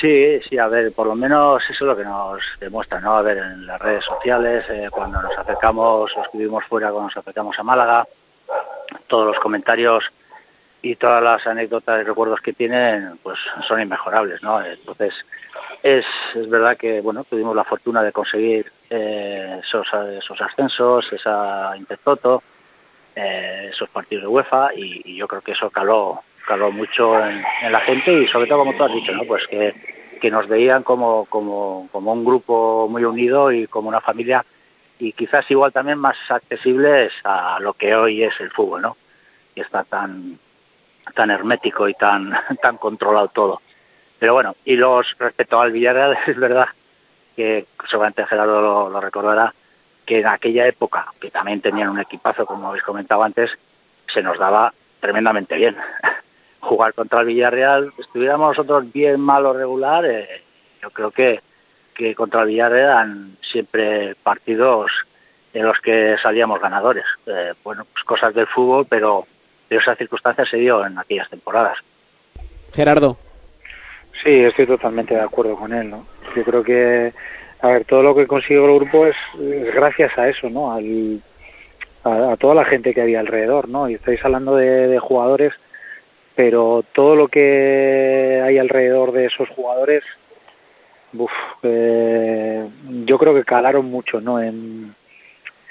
Sí, 0.00 0.40
sí, 0.50 0.58
a 0.58 0.66
ver, 0.66 0.92
por 0.92 1.06
lo 1.06 1.14
menos 1.14 1.62
eso 1.70 1.84
es 1.84 1.88
lo 1.88 1.96
que 1.96 2.02
nos 2.04 2.40
demuestra, 2.58 2.98
¿no? 3.00 3.16
A 3.16 3.22
ver, 3.22 3.38
en 3.38 3.64
las 3.64 3.80
redes 3.80 4.04
sociales, 4.04 4.64
eh, 4.68 4.88
cuando 4.90 5.22
nos 5.22 5.38
acercamos, 5.38 6.10
los 6.16 6.28
que 6.30 6.38
vivimos 6.38 6.64
fuera, 6.64 6.90
cuando 6.90 7.08
nos 7.10 7.16
acercamos 7.16 7.56
a 7.58 7.62
Málaga, 7.62 8.04
todos 9.06 9.26
los 9.28 9.38
comentarios 9.38 10.02
y 10.84 10.96
todas 10.96 11.22
las 11.22 11.46
anécdotas 11.46 12.02
y 12.02 12.04
recuerdos 12.04 12.42
que 12.42 12.52
tienen, 12.52 13.18
pues 13.22 13.38
son 13.66 13.80
inmejorables, 13.80 14.42
¿no? 14.42 14.62
Entonces, 14.62 15.14
es, 15.82 16.04
es 16.34 16.48
verdad 16.50 16.76
que, 16.76 17.00
bueno, 17.00 17.24
tuvimos 17.24 17.56
la 17.56 17.64
fortuna 17.64 18.02
de 18.02 18.12
conseguir 18.12 18.70
eh, 18.90 19.60
esos, 19.64 19.86
esos 20.18 20.38
ascensos, 20.42 21.10
esa 21.10 21.72
Intertoto, 21.78 22.42
eh, 23.16 23.70
esos 23.72 23.88
partidos 23.88 24.24
de 24.24 24.28
UEFA 24.28 24.74
y, 24.76 25.16
yo 25.16 25.26
creo 25.26 25.40
que 25.40 25.52
eso 25.52 25.70
caló 25.70 26.20
caló 26.46 26.70
mucho 26.70 27.18
en, 27.18 27.42
en 27.62 27.72
la 27.72 27.80
gente 27.80 28.12
y 28.12 28.26
sobre 28.26 28.46
todo 28.46 28.58
como 28.58 28.74
tú 28.74 28.84
has 28.84 28.92
dicho 28.92 29.12
no 29.12 29.24
pues 29.24 29.46
que, 29.46 29.72
que 30.20 30.30
nos 30.30 30.46
veían 30.46 30.82
como, 30.82 31.24
como 31.24 31.88
como 31.90 32.12
un 32.12 32.22
grupo 32.22 32.86
muy 32.90 33.04
unido 33.04 33.50
y 33.50 33.66
como 33.66 33.88
una 33.88 34.02
familia 34.02 34.44
y 34.98 35.12
quizás 35.12 35.50
igual 35.50 35.72
también 35.72 35.98
más 35.98 36.16
accesibles 36.28 37.12
a 37.24 37.58
lo 37.60 37.72
que 37.72 37.94
hoy 37.94 38.24
es 38.24 38.38
el 38.40 38.50
fútbol 38.50 38.82
no 38.82 38.96
y 39.54 39.62
está 39.62 39.84
tan 39.84 40.38
tan 41.14 41.30
hermético 41.30 41.88
y 41.88 41.94
tan 41.94 42.32
tan 42.62 42.76
controlado 42.78 43.28
todo 43.28 43.60
pero 44.18 44.34
bueno 44.34 44.56
y 44.64 44.76
los 44.76 45.06
respecto 45.18 45.60
al 45.60 45.72
Villarreal 45.72 46.16
es 46.26 46.36
verdad 46.36 46.68
que 47.34 47.66
seguramente 47.88 48.26
Gerardo 48.26 48.88
lo, 48.88 49.00
recordará 49.00 49.52
que 50.06 50.20
en 50.20 50.26
aquella 50.26 50.66
época, 50.66 51.06
que 51.20 51.30
también 51.30 51.60
tenían 51.60 51.88
un 51.88 52.00
equipazo, 52.00 52.46
como 52.46 52.68
habéis 52.68 52.84
comentado 52.84 53.22
antes, 53.22 53.50
se 54.12 54.22
nos 54.22 54.38
daba 54.38 54.72
tremendamente 55.00 55.56
bien. 55.56 55.76
Jugar 56.60 56.94
contra 56.94 57.20
el 57.20 57.26
Villarreal, 57.26 57.92
estuviéramos 57.98 58.56
nosotros 58.56 58.90
bien, 58.92 59.20
mal 59.20 59.44
o 59.46 59.52
regular, 59.52 60.04
yo 60.80 60.90
creo 60.90 61.10
que, 61.10 61.40
que 61.94 62.14
contra 62.14 62.42
el 62.42 62.48
Villarreal 62.48 62.84
eran 62.84 63.36
siempre 63.42 64.14
partidos 64.22 64.90
en 65.52 65.66
los 65.66 65.78
que 65.80 66.16
salíamos 66.22 66.60
ganadores. 66.60 67.04
Eh, 67.26 67.52
bueno, 67.62 67.86
pues 67.92 68.04
cosas 68.04 68.34
del 68.34 68.46
fútbol, 68.46 68.86
pero, 68.88 69.26
pero 69.68 69.80
esa 69.80 69.94
circunstancia 69.96 70.44
se 70.44 70.58
dio 70.58 70.84
en 70.84 70.98
aquellas 70.98 71.28
temporadas. 71.30 71.78
Gerardo. 72.72 73.16
Sí, 74.22 74.44
estoy 74.44 74.66
totalmente 74.66 75.14
de 75.14 75.20
acuerdo 75.20 75.56
con 75.56 75.72
él, 75.72 75.90
¿no? 75.90 76.06
Yo 76.34 76.44
creo 76.44 76.62
que, 76.62 77.12
a 77.60 77.68
ver, 77.68 77.84
todo 77.84 78.02
lo 78.02 78.14
que 78.14 78.26
consiguió 78.26 78.66
el 78.66 78.76
grupo 78.76 79.06
es, 79.06 79.16
es 79.40 79.74
gracias 79.74 80.16
a 80.18 80.28
eso, 80.28 80.48
¿no? 80.50 80.72
Al, 80.72 81.20
a, 82.04 82.32
a, 82.32 82.36
toda 82.36 82.54
la 82.54 82.64
gente 82.64 82.94
que 82.94 83.02
había 83.02 83.20
alrededor, 83.20 83.68
¿no? 83.68 83.88
Y 83.88 83.94
estáis 83.94 84.24
hablando 84.24 84.56
de, 84.56 84.88
de, 84.88 84.98
jugadores, 84.98 85.52
pero 86.34 86.84
todo 86.92 87.16
lo 87.16 87.28
que 87.28 88.40
hay 88.44 88.58
alrededor 88.58 89.12
de 89.12 89.26
esos 89.26 89.48
jugadores, 89.48 90.02
uf, 91.12 91.32
eh, 91.62 92.64
yo 93.04 93.18
creo 93.18 93.34
que 93.34 93.44
calaron 93.44 93.86
mucho, 93.86 94.20
¿no? 94.20 94.40
En, 94.40 94.94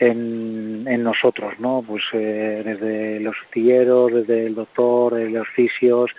en, 0.07 0.85
en 0.87 1.03
nosotros, 1.03 1.59
¿no? 1.59 1.83
Pues 1.85 2.03
eh, 2.13 2.61
desde 2.63 3.19
los 3.19 3.35
astilleros, 3.45 4.13
desde 4.13 4.45
el 4.47 4.55
doctor, 4.55 5.15
desde 5.15 5.31
los 5.31 5.47
fisios, 5.49 6.11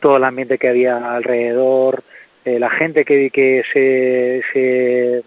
todo 0.00 0.16
el 0.16 0.24
ambiente 0.24 0.58
que 0.58 0.68
había 0.68 1.14
alrededor, 1.14 2.02
eh, 2.44 2.58
la 2.58 2.70
gente 2.70 3.04
que, 3.04 3.30
que 3.30 3.62
se, 3.72 4.42
se, 4.52 5.22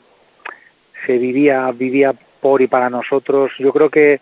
se, 1.05 1.17
vivía 1.17 1.71
vivía 1.71 2.13
por 2.41 2.61
y 2.61 2.67
para 2.67 2.89
nosotros. 2.89 3.51
Yo 3.57 3.73
creo 3.73 3.89
que, 3.89 4.19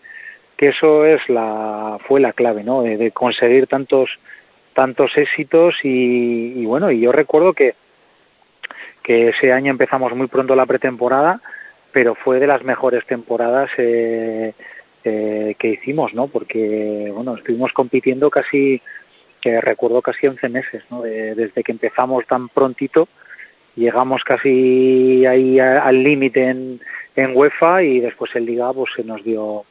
que 0.56 0.70
eso 0.70 1.06
es 1.06 1.28
la 1.30 1.98
fue 2.08 2.20
la 2.20 2.34
clave, 2.34 2.64
¿no? 2.64 2.82
De, 2.82 2.98
de 2.98 3.12
conseguir 3.12 3.68
tantos 3.68 4.18
tantos 4.74 5.18
éxitos 5.18 5.76
y, 5.84 6.54
y, 6.58 6.66
bueno, 6.66 6.92
y 6.92 7.00
yo 7.00 7.12
recuerdo 7.12 7.54
que 7.54 7.76
que 9.04 9.30
ese 9.30 9.54
año 9.54 9.70
empezamos 9.70 10.16
muy 10.16 10.28
pronto 10.28 10.56
la 10.56 10.66
pretemporada, 10.66 11.40
pero 11.96 12.14
fue 12.14 12.42
de 12.42 12.48
las 12.48 12.62
mejores 12.66 13.06
temporadas 13.06 13.70
eh, 13.78 14.54
eh, 15.06 15.56
que 15.58 15.70
hicimos, 15.70 16.14
¿no? 16.14 16.28
Porque 16.28 17.10
bueno, 17.16 17.36
estuvimos 17.38 17.72
compitiendo 17.72 18.30
casi 18.30 18.82
que 19.40 19.62
recuerdo 19.62 20.02
casi 20.02 20.28
11 20.28 20.50
meses, 20.50 20.84
¿no? 20.92 21.04
De, 21.04 21.36
desde 21.36 21.64
que 21.64 21.72
empezamos 21.72 22.28
tan 22.28 22.50
prontito, 22.50 23.08
llegamos 23.78 24.26
casi 24.26 25.26
ahí 25.26 25.58
a, 25.58 25.84
al 25.84 26.04
límite 26.04 26.50
en, 26.50 26.82
en, 27.16 27.32
UEFA 27.34 27.84
y 27.84 28.02
después 28.02 28.36
en 28.36 28.46
Liga 28.46 28.74
pues 28.74 28.92
se 28.94 29.06
nos 29.06 29.24
dio 29.24 29.64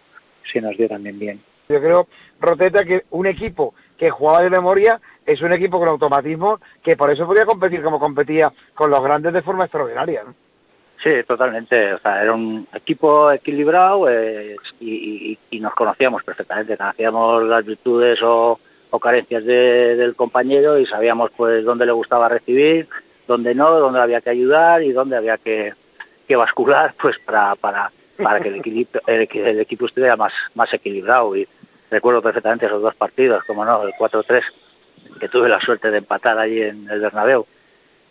se 0.50 0.62
nos 0.62 0.78
dio 0.78 0.88
también 0.88 1.18
bien. 1.18 1.40
Yo 1.68 1.78
creo, 1.78 2.08
Roteta, 2.40 2.86
que 2.86 3.02
un 3.10 3.26
equipo 3.26 3.74
que 3.98 4.08
jugaba 4.08 4.40
de 4.40 4.48
memoria 4.48 4.98
es 5.26 5.42
un 5.42 5.52
equipo 5.52 5.78
con 5.78 5.90
automatismo 5.90 6.58
que 6.82 6.96
por 6.96 7.10
eso 7.10 7.26
podía 7.26 7.44
competir 7.44 7.82
como 7.82 8.00
competía 8.00 8.50
con 8.72 8.90
los 8.90 9.04
grandes 9.04 9.34
de 9.34 9.42
forma 9.42 9.64
extraordinaria, 9.64 10.22
¿no? 10.24 10.34
Sí, 11.04 11.22
totalmente. 11.26 11.92
O 11.92 11.98
sea, 11.98 12.22
era 12.22 12.32
un 12.32 12.66
equipo 12.72 13.30
equilibrado 13.30 14.08
eh, 14.08 14.56
y, 14.80 15.38
nos 15.60 15.74
conocíamos 15.74 16.24
perfectamente. 16.24 16.78
Conocíamos 16.78 17.44
las 17.44 17.64
virtudes 17.66 18.22
o, 18.22 18.58
o 18.88 18.98
carencias 18.98 19.44
de, 19.44 19.96
del 19.96 20.16
compañero 20.16 20.78
y 20.78 20.86
sabíamos 20.86 21.30
pues 21.36 21.62
dónde 21.62 21.84
le 21.84 21.92
gustaba 21.92 22.30
recibir, 22.30 22.88
dónde 23.28 23.54
no, 23.54 23.78
dónde 23.78 24.00
había 24.00 24.22
que 24.22 24.30
ayudar 24.30 24.82
y 24.82 24.92
dónde 24.92 25.16
había 25.16 25.36
que, 25.36 25.74
que 26.26 26.36
bascular 26.36 26.94
pues 27.00 27.18
para, 27.18 27.54
para, 27.54 27.92
para 28.22 28.40
que 28.40 28.48
el 28.48 28.54
equipo, 28.56 28.98
el, 29.06 29.28
el, 29.30 29.60
equipo 29.60 29.84
estuviera 29.84 30.16
más, 30.16 30.32
más 30.54 30.72
equilibrado. 30.72 31.36
Y 31.36 31.46
recuerdo 31.90 32.22
perfectamente 32.22 32.64
esos 32.64 32.80
dos 32.80 32.94
partidos, 32.94 33.44
como 33.44 33.62
no, 33.66 33.82
el 33.82 33.92
4-3, 33.92 34.42
que 35.20 35.28
tuve 35.28 35.50
la 35.50 35.60
suerte 35.60 35.90
de 35.90 35.98
empatar 35.98 36.38
allí 36.38 36.62
en 36.62 36.88
el 36.88 37.00
Bernabéu 37.00 37.46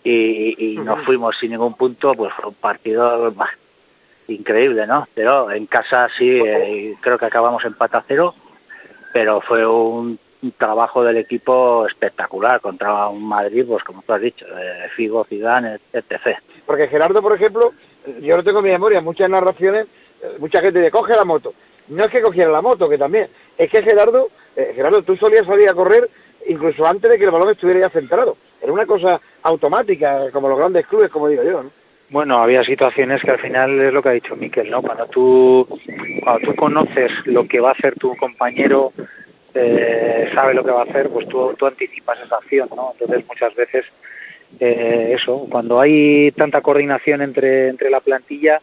y, 0.03 0.73
y, 0.73 0.77
nos 0.77 1.03
fuimos 1.03 1.37
sin 1.39 1.51
ningún 1.51 1.75
punto, 1.75 2.13
pues 2.13 2.33
fue 2.33 2.49
un 2.49 2.55
partido 2.55 3.31
bah, 3.31 3.49
increíble, 4.27 4.85
¿no? 4.85 5.07
Pero 5.13 5.51
en 5.51 5.65
casa 5.65 6.09
sí, 6.17 6.41
eh, 6.45 6.95
creo 6.99 7.17
que 7.17 7.25
acabamos 7.25 7.63
empate 7.65 7.97
a 7.97 8.03
cero, 8.05 8.35
pero 9.13 9.41
fue 9.41 9.65
un 9.65 10.19
trabajo 10.57 11.03
del 11.03 11.17
equipo 11.17 11.87
espectacular 11.87 12.59
contra 12.59 13.07
un 13.07 13.25
Madrid, 13.25 13.65
pues 13.67 13.83
como 13.83 14.01
tú 14.01 14.13
has 14.13 14.21
dicho, 14.21 14.45
eh, 14.45 14.89
Figo, 14.93 15.23
Zidane, 15.23 15.79
etc. 15.93 16.37
Porque 16.65 16.87
Gerardo, 16.87 17.21
por 17.21 17.33
ejemplo, 17.33 17.71
yo 18.21 18.35
no 18.35 18.43
tengo 18.43 18.61
mi 18.61 18.69
memoria, 18.69 19.01
muchas 19.01 19.29
narraciones, 19.29 19.87
mucha 20.39 20.59
gente 20.59 20.79
dice, 20.79 20.91
coge 20.91 21.15
la 21.15 21.25
moto. 21.25 21.53
No 21.87 22.05
es 22.05 22.11
que 22.11 22.21
cogiera 22.21 22.51
la 22.51 22.61
moto, 22.61 22.89
que 22.89 22.97
también, 22.97 23.27
es 23.57 23.69
que 23.69 23.83
Gerardo, 23.83 24.29
eh, 24.55 24.73
Gerardo, 24.75 25.01
tú 25.03 25.15
solías 25.15 25.45
salir 25.45 25.69
a 25.69 25.73
correr 25.73 26.09
incluso 26.47 26.85
antes 26.85 27.09
de 27.09 27.17
que 27.17 27.25
el 27.25 27.31
balón 27.31 27.49
estuviera 27.49 27.81
ya 27.81 27.89
centrado. 27.89 28.37
Era 28.63 28.71
una 28.71 28.85
cosa 28.85 29.19
automática, 29.43 30.31
como 30.31 30.47
los 30.47 30.57
grandes 30.57 30.87
clubes, 30.87 31.11
como 31.11 31.27
digo 31.27 31.43
yo, 31.43 31.63
¿no? 31.63 31.71
Bueno, 32.09 32.41
había 32.41 32.63
situaciones 32.63 33.21
que 33.21 33.31
al 33.31 33.39
final 33.39 33.79
es 33.81 33.91
lo 33.91 34.01
que 34.01 34.09
ha 34.09 34.13
dicho 34.13 34.35
Miquel, 34.35 34.69
¿no? 34.69 34.81
Cuando 34.81 35.05
tú, 35.07 35.67
cuando 36.23 36.47
tú 36.47 36.55
conoces 36.55 37.11
lo 37.25 37.45
que 37.45 37.59
va 37.59 37.69
a 37.69 37.73
hacer 37.73 37.95
tu 37.95 38.15
compañero, 38.15 38.93
eh, 39.53 40.29
sabe 40.33 40.53
lo 40.53 40.63
que 40.63 40.71
va 40.71 40.81
a 40.81 40.85
hacer, 40.85 41.09
pues 41.09 41.27
tú, 41.27 41.53
tú 41.57 41.65
anticipas 41.65 42.19
esa 42.23 42.35
acción, 42.35 42.69
¿no? 42.75 42.93
Entonces 42.93 43.25
muchas 43.27 43.53
veces 43.55 43.85
eh, 44.59 45.13
eso, 45.15 45.45
cuando 45.49 45.81
hay 45.81 46.31
tanta 46.31 46.61
coordinación 46.61 47.21
entre, 47.21 47.69
entre 47.69 47.89
la 47.89 47.99
plantilla 47.99 48.61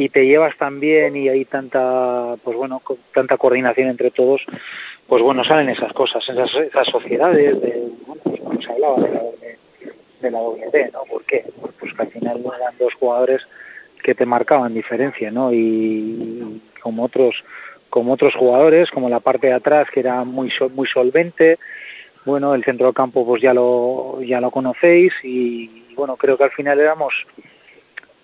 y 0.00 0.08
te 0.08 0.26
llevas 0.26 0.56
tan 0.56 0.80
bien 0.80 1.14
y 1.14 1.28
hay 1.28 1.44
tanta, 1.44 2.34
pues 2.42 2.56
bueno, 2.56 2.80
tanta 3.12 3.36
coordinación 3.36 3.88
entre 3.88 4.10
todos, 4.10 4.40
pues 5.06 5.22
bueno, 5.22 5.44
salen 5.44 5.68
esas 5.68 5.92
cosas, 5.92 6.26
esas, 6.26 6.54
esas 6.54 6.86
sociedades, 6.86 7.60
de, 7.60 7.82
pues 8.06 8.64
se 8.64 8.72
hablaba 8.72 8.98
de 9.02 9.10
la, 9.10 10.30
la 10.30 10.38
WD, 10.38 10.92
¿no? 10.94 11.00
¿Por 11.10 11.22
qué? 11.24 11.44
Pues, 11.60 11.74
pues 11.78 11.92
que 11.92 12.02
al 12.02 12.08
final 12.08 12.38
eran 12.38 12.78
dos 12.78 12.94
jugadores 12.94 13.42
que 14.02 14.14
te 14.14 14.24
marcaban 14.24 14.72
diferencia, 14.72 15.30
¿no? 15.30 15.52
Y, 15.52 16.62
como 16.80 17.04
otros 17.04 17.44
como 17.90 18.14
otros 18.14 18.34
jugadores, 18.34 18.90
como 18.90 19.10
la 19.10 19.20
parte 19.20 19.48
de 19.48 19.52
atrás 19.52 19.90
que 19.90 20.00
era 20.00 20.24
muy 20.24 20.50
muy 20.74 20.88
solvente. 20.88 21.58
Bueno, 22.24 22.54
el 22.54 22.64
centro 22.64 22.86
del 22.86 22.94
campo 22.94 23.26
pues 23.26 23.42
ya 23.42 23.52
lo 23.52 24.22
ya 24.22 24.40
lo 24.40 24.50
conocéis 24.50 25.12
y, 25.22 25.84
y, 25.90 25.94
bueno, 25.94 26.16
creo 26.16 26.38
que 26.38 26.44
al 26.44 26.52
final 26.52 26.80
éramos 26.80 27.26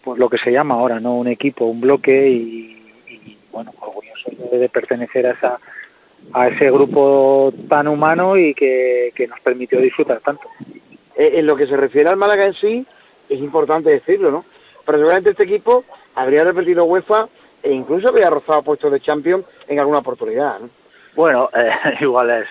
pues 0.06 0.20
lo 0.20 0.30
que 0.30 0.38
se 0.38 0.52
llama 0.52 0.76
ahora, 0.76 1.00
¿no? 1.00 1.16
Un 1.16 1.26
equipo, 1.26 1.64
un 1.64 1.80
bloque 1.80 2.28
y, 2.28 2.80
y 3.08 3.36
bueno, 3.50 3.72
orgulloso 3.80 4.30
de, 4.52 4.56
de 4.56 4.68
pertenecer 4.68 5.26
a 5.26 5.32
esa 5.32 5.58
a 6.32 6.46
ese 6.46 6.70
grupo 6.70 7.52
tan 7.68 7.88
humano 7.88 8.36
y 8.36 8.54
que, 8.54 9.12
que 9.16 9.26
nos 9.26 9.40
permitió 9.40 9.80
disfrutar 9.80 10.20
tanto. 10.20 10.48
Eh, 11.16 11.32
en 11.34 11.46
lo 11.46 11.56
que 11.56 11.66
se 11.66 11.76
refiere 11.76 12.08
al 12.08 12.16
Málaga 12.16 12.44
en 12.44 12.54
sí, 12.54 12.86
es 13.28 13.40
importante 13.40 13.90
decirlo, 13.90 14.30
¿no? 14.30 14.44
Pero 14.84 14.98
seguramente 14.98 15.30
este 15.30 15.42
equipo 15.42 15.84
habría 16.14 16.44
repetido 16.44 16.84
UEFA 16.84 17.26
e 17.64 17.72
incluso 17.72 18.08
habría 18.08 18.30
rozado 18.30 18.62
puestos 18.62 18.92
de 18.92 19.00
Champions 19.00 19.44
en 19.66 19.80
alguna 19.80 19.98
oportunidad, 19.98 20.60
¿no? 20.60 20.70
Bueno, 21.16 21.50
eh, 21.52 21.72
igual 22.00 22.30
es, 22.30 22.46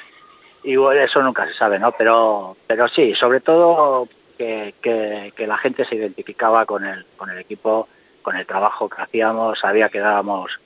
igual 0.66 0.98
eso 0.98 1.22
nunca 1.22 1.48
se 1.48 1.54
sabe, 1.54 1.80
¿no? 1.80 1.94
Pero, 1.94 2.58
pero 2.68 2.90
sí, 2.90 3.16
sobre 3.16 3.40
todo 3.40 4.10
que, 4.38 4.74
que, 4.82 5.48
la 5.48 5.58
gente 5.58 5.86
se 5.86 5.96
identificaba 5.96 6.66
con 6.66 6.86
el, 6.86 7.06
con 7.18 7.30
el 7.30 7.38
equipo, 7.38 7.88
con 8.22 8.36
el 8.36 8.46
trabajo 8.46 8.90
que 8.90 9.02
hacíamos, 9.02 9.60
sabía 9.60 9.90
que 9.90 10.00
dábamos 10.00 10.60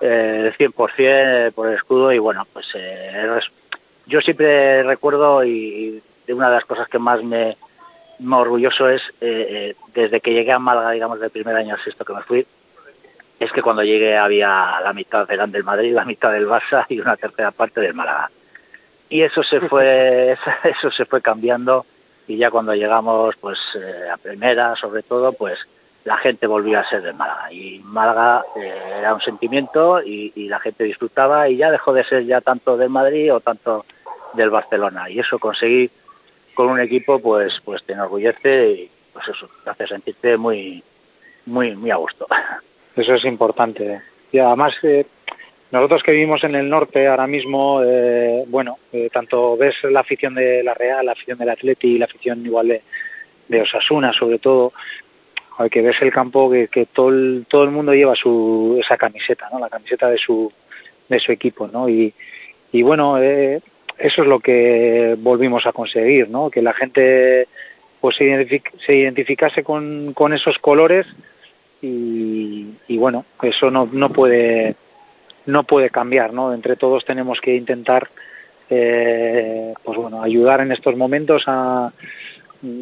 eh, 0.00 0.52
100% 0.58 1.52
por 1.52 1.68
el 1.68 1.74
escudo 1.74 2.12
y 2.12 2.18
bueno, 2.18 2.46
pues 2.52 2.66
eh, 2.74 3.40
yo 4.06 4.20
siempre 4.20 4.82
recuerdo 4.82 5.44
y, 5.44 6.02
y 6.26 6.32
una 6.32 6.48
de 6.48 6.56
las 6.56 6.64
cosas 6.64 6.88
que 6.88 6.98
más 6.98 7.22
me, 7.22 7.56
me 8.20 8.36
orgulloso 8.36 8.88
es 8.88 9.02
eh, 9.20 9.46
eh, 9.50 9.74
desde 9.94 10.20
que 10.20 10.32
llegué 10.32 10.52
a 10.52 10.58
Málaga, 10.58 10.90
digamos, 10.90 11.20
del 11.20 11.30
primer 11.30 11.56
año 11.56 11.74
al 11.74 11.82
sexto 11.82 12.04
que 12.04 12.12
me 12.12 12.22
fui, 12.22 12.46
es 13.38 13.52
que 13.52 13.62
cuando 13.62 13.82
llegué 13.82 14.16
había 14.16 14.80
la 14.82 14.92
mitad 14.92 15.30
eran 15.30 15.50
del 15.50 15.64
Madrid, 15.64 15.94
la 15.94 16.04
mitad 16.04 16.30
del 16.32 16.46
Barça 16.46 16.84
y 16.88 17.00
una 17.00 17.16
tercera 17.16 17.50
parte 17.50 17.80
del 17.80 17.94
Málaga. 17.94 18.30
Y 19.08 19.22
eso 19.22 19.42
se 19.42 19.60
fue, 19.60 20.36
eso 20.64 20.90
se 20.90 21.04
fue 21.06 21.22
cambiando 21.22 21.86
y 22.30 22.36
ya 22.36 22.48
cuando 22.48 22.74
llegamos, 22.74 23.34
pues 23.40 23.58
eh, 23.74 24.08
a 24.08 24.16
primera, 24.16 24.76
sobre 24.76 25.02
todo, 25.02 25.32
pues 25.32 25.58
la 26.04 26.16
gente 26.16 26.46
volvió 26.46 26.78
a 26.78 26.88
ser 26.88 27.02
del 27.02 27.14
Málaga. 27.14 27.52
Y 27.52 27.80
Málaga 27.80 28.44
eh, 28.54 28.98
era 29.00 29.12
un 29.12 29.20
sentimiento 29.20 30.00
y, 30.00 30.30
la 30.48 30.60
gente 30.60 30.84
disfrutaba 30.84 31.48
y 31.48 31.56
ya 31.56 31.72
dejó 31.72 31.92
de 31.92 32.04
ser 32.04 32.24
ya 32.24 32.40
tanto 32.40 32.76
del 32.76 32.88
Madrid 32.88 33.34
o 33.34 33.40
tanto 33.40 33.84
del 34.34 34.48
Barcelona. 34.48 35.10
Y 35.10 35.18
eso 35.18 35.40
conseguí 35.40 35.90
con 36.54 36.68
un 36.68 36.78
equipo 36.78 37.18
pues 37.20 37.54
pues 37.64 37.82
te 37.84 37.94
enorgullece 37.94 38.70
y 38.70 38.90
pues 39.12 39.26
eso 39.28 39.48
te 39.64 39.70
hace 39.70 39.86
sentirte 39.88 40.36
muy 40.36 40.84
muy 41.46 41.74
muy 41.74 41.90
a 41.90 41.96
gusto. 41.96 42.28
Eso 42.94 43.14
es 43.14 43.24
importante. 43.24 44.02
Y 44.30 44.38
además 44.38 44.74
eh, 44.84 45.04
nosotros 45.70 46.02
que 46.02 46.12
vivimos 46.12 46.42
en 46.44 46.54
el 46.54 46.68
norte 46.68 47.06
ahora 47.06 47.26
mismo 47.26 47.82
eh, 47.84 48.44
bueno 48.48 48.78
eh, 48.92 49.08
tanto 49.12 49.56
ves 49.56 49.76
la 49.84 50.00
afición 50.00 50.34
de 50.34 50.62
la 50.62 50.74
Real 50.74 51.06
la 51.06 51.12
afición 51.12 51.38
del 51.38 51.50
Atleti 51.50 51.98
la 51.98 52.06
afición 52.06 52.44
igual 52.44 52.68
de, 52.68 52.82
de 53.48 53.62
Osasuna 53.62 54.12
sobre 54.12 54.38
todo 54.38 54.72
que 55.70 55.82
ves 55.82 55.96
el 56.00 56.10
campo 56.10 56.50
que, 56.50 56.86
todo 56.86 57.10
el, 57.10 57.44
todo 57.46 57.64
el 57.64 57.70
mundo 57.70 57.92
lleva 57.92 58.14
su 58.16 58.78
esa 58.82 58.96
camiseta 58.96 59.48
no 59.52 59.58
la 59.58 59.68
camiseta 59.68 60.08
de 60.08 60.18
su 60.18 60.50
de 61.08 61.20
su 61.20 61.32
equipo 61.32 61.68
no 61.68 61.88
y 61.88 62.12
bueno 62.72 63.22
eh, 63.22 63.60
eso 64.00 64.22
es 64.22 64.28
lo 64.28 64.40
que 64.40 65.14
volvimos 65.18 65.66
a 65.66 65.72
conseguir, 65.72 66.30
¿no? 66.30 66.50
Que 66.50 66.62
la 66.62 66.72
gente 66.72 67.46
pues 68.00 68.16
se, 68.16 68.24
identific 68.24 68.72
se 68.84 68.94
identificase 68.94 69.62
con, 69.62 70.14
con, 70.14 70.32
esos 70.32 70.58
colores 70.58 71.06
y, 71.82 72.66
y, 72.88 72.96
bueno, 72.96 73.26
eso 73.42 73.70
no, 73.70 73.88
no 73.92 74.10
puede 74.10 74.74
no 75.46 75.64
puede 75.64 75.90
cambiar, 75.90 76.32
¿no? 76.32 76.52
Entre 76.54 76.76
todos 76.76 77.04
tenemos 77.04 77.40
que 77.40 77.56
intentar 77.56 78.08
eh, 78.68 79.74
pues 79.82 79.98
bueno, 79.98 80.22
ayudar 80.22 80.60
en 80.60 80.72
estos 80.72 80.96
momentos 80.96 81.42
a, 81.46 81.90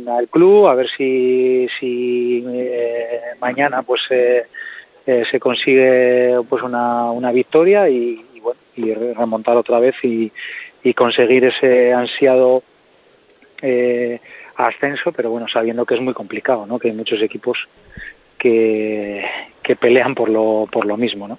al 0.09 0.29
club 0.29 0.67
a 0.67 0.75
ver 0.75 0.89
si, 0.97 1.69
si 1.79 2.45
eh, 2.47 3.21
mañana 3.41 3.83
pues 3.83 4.03
eh, 4.11 4.45
eh, 5.07 5.25
se 5.31 5.41
consigue 5.41 6.37
pues 6.49 6.63
una, 6.63 7.11
una 7.11 7.33
victoria 7.33 7.89
y, 7.89 8.23
y 8.35 8.41
bueno 8.41 8.61
y 8.77 8.93
remontar 8.95 9.57
otra 9.57 9.81
vez 9.81 9.95
y, 10.05 10.31
y 10.83 10.95
conseguir 10.95 11.45
ese 11.45 11.93
ansiado 11.93 12.63
eh, 13.61 14.21
ascenso, 14.57 15.13
pero 15.13 15.31
bueno, 15.31 15.47
sabiendo 15.49 15.85
que 15.85 15.95
es 15.95 16.01
muy 16.01 16.15
complicado, 16.15 16.67
¿no? 16.67 16.79
Que 16.79 16.89
hay 16.89 16.95
muchos 16.95 17.21
equipos 17.23 17.59
que, 18.39 19.25
que 19.63 19.77
pelean 19.77 20.15
por 20.15 20.29
lo, 20.29 20.69
por 20.71 20.85
lo 20.87 20.97
mismo, 20.97 21.27
¿no? 21.29 21.39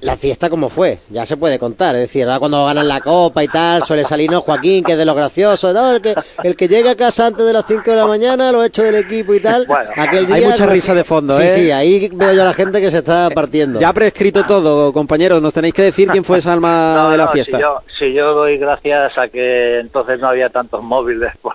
La 0.00 0.16
fiesta 0.16 0.50
como 0.50 0.68
fue, 0.68 0.98
ya 1.10 1.26
se 1.26 1.36
puede 1.36 1.58
contar, 1.58 1.94
es 1.94 2.02
decir, 2.02 2.24
ahora 2.24 2.38
cuando 2.38 2.64
ganan 2.66 2.88
la 2.88 3.00
copa 3.00 3.42
y 3.42 3.48
tal, 3.48 3.82
suele 3.82 4.04
salir 4.04 4.30
no 4.30 4.40
Joaquín, 4.40 4.84
que 4.84 4.92
es 4.92 4.98
de 4.98 5.04
los 5.04 5.14
graciosos, 5.14 5.74
¿no? 5.74 5.92
el 5.92 6.00
que 6.00 6.14
el 6.42 6.56
que 6.56 6.68
llega 6.68 6.92
a 6.92 6.96
casa 6.96 7.26
antes 7.26 7.44
de 7.44 7.52
las 7.52 7.66
5 7.66 7.90
de 7.90 7.96
la 7.96 8.06
mañana, 8.06 8.52
lo 8.52 8.64
hecho 8.64 8.82
del 8.82 8.96
equipo 8.96 9.34
y 9.34 9.40
tal, 9.40 9.66
bueno, 9.66 9.90
aquel 9.96 10.26
día 10.26 10.36
hay 10.36 10.44
mucha 10.44 10.66
risa 10.66 10.94
de 10.94 11.04
fondo, 11.04 11.34
sí, 11.34 11.42
¿eh? 11.42 11.50
Sí, 11.50 11.70
ahí 11.70 12.08
veo 12.12 12.32
yo 12.32 12.42
a 12.42 12.46
la 12.46 12.54
gente 12.54 12.80
que 12.80 12.90
se 12.90 12.98
está 12.98 13.28
partiendo. 13.30 13.80
Ya 13.80 13.90
ha 13.90 13.94
prescrito 13.94 14.44
todo, 14.44 14.92
compañeros, 14.92 15.42
nos 15.42 15.52
tenéis 15.52 15.74
que 15.74 15.82
decir 15.82 16.08
quién 16.08 16.24
fue 16.24 16.38
esa 16.38 16.52
alma 16.52 16.94
no, 16.96 17.10
de 17.10 17.16
la 17.16 17.26
no, 17.26 17.32
fiesta. 17.32 17.56
Si 17.56 17.62
yo, 17.62 17.82
si 17.98 18.12
yo 18.12 18.34
doy 18.34 18.58
gracias 18.58 19.16
a 19.18 19.28
que 19.28 19.80
entonces 19.80 20.20
no 20.20 20.28
había 20.28 20.48
tantos 20.48 20.82
móviles 20.82 21.32
por, 21.42 21.54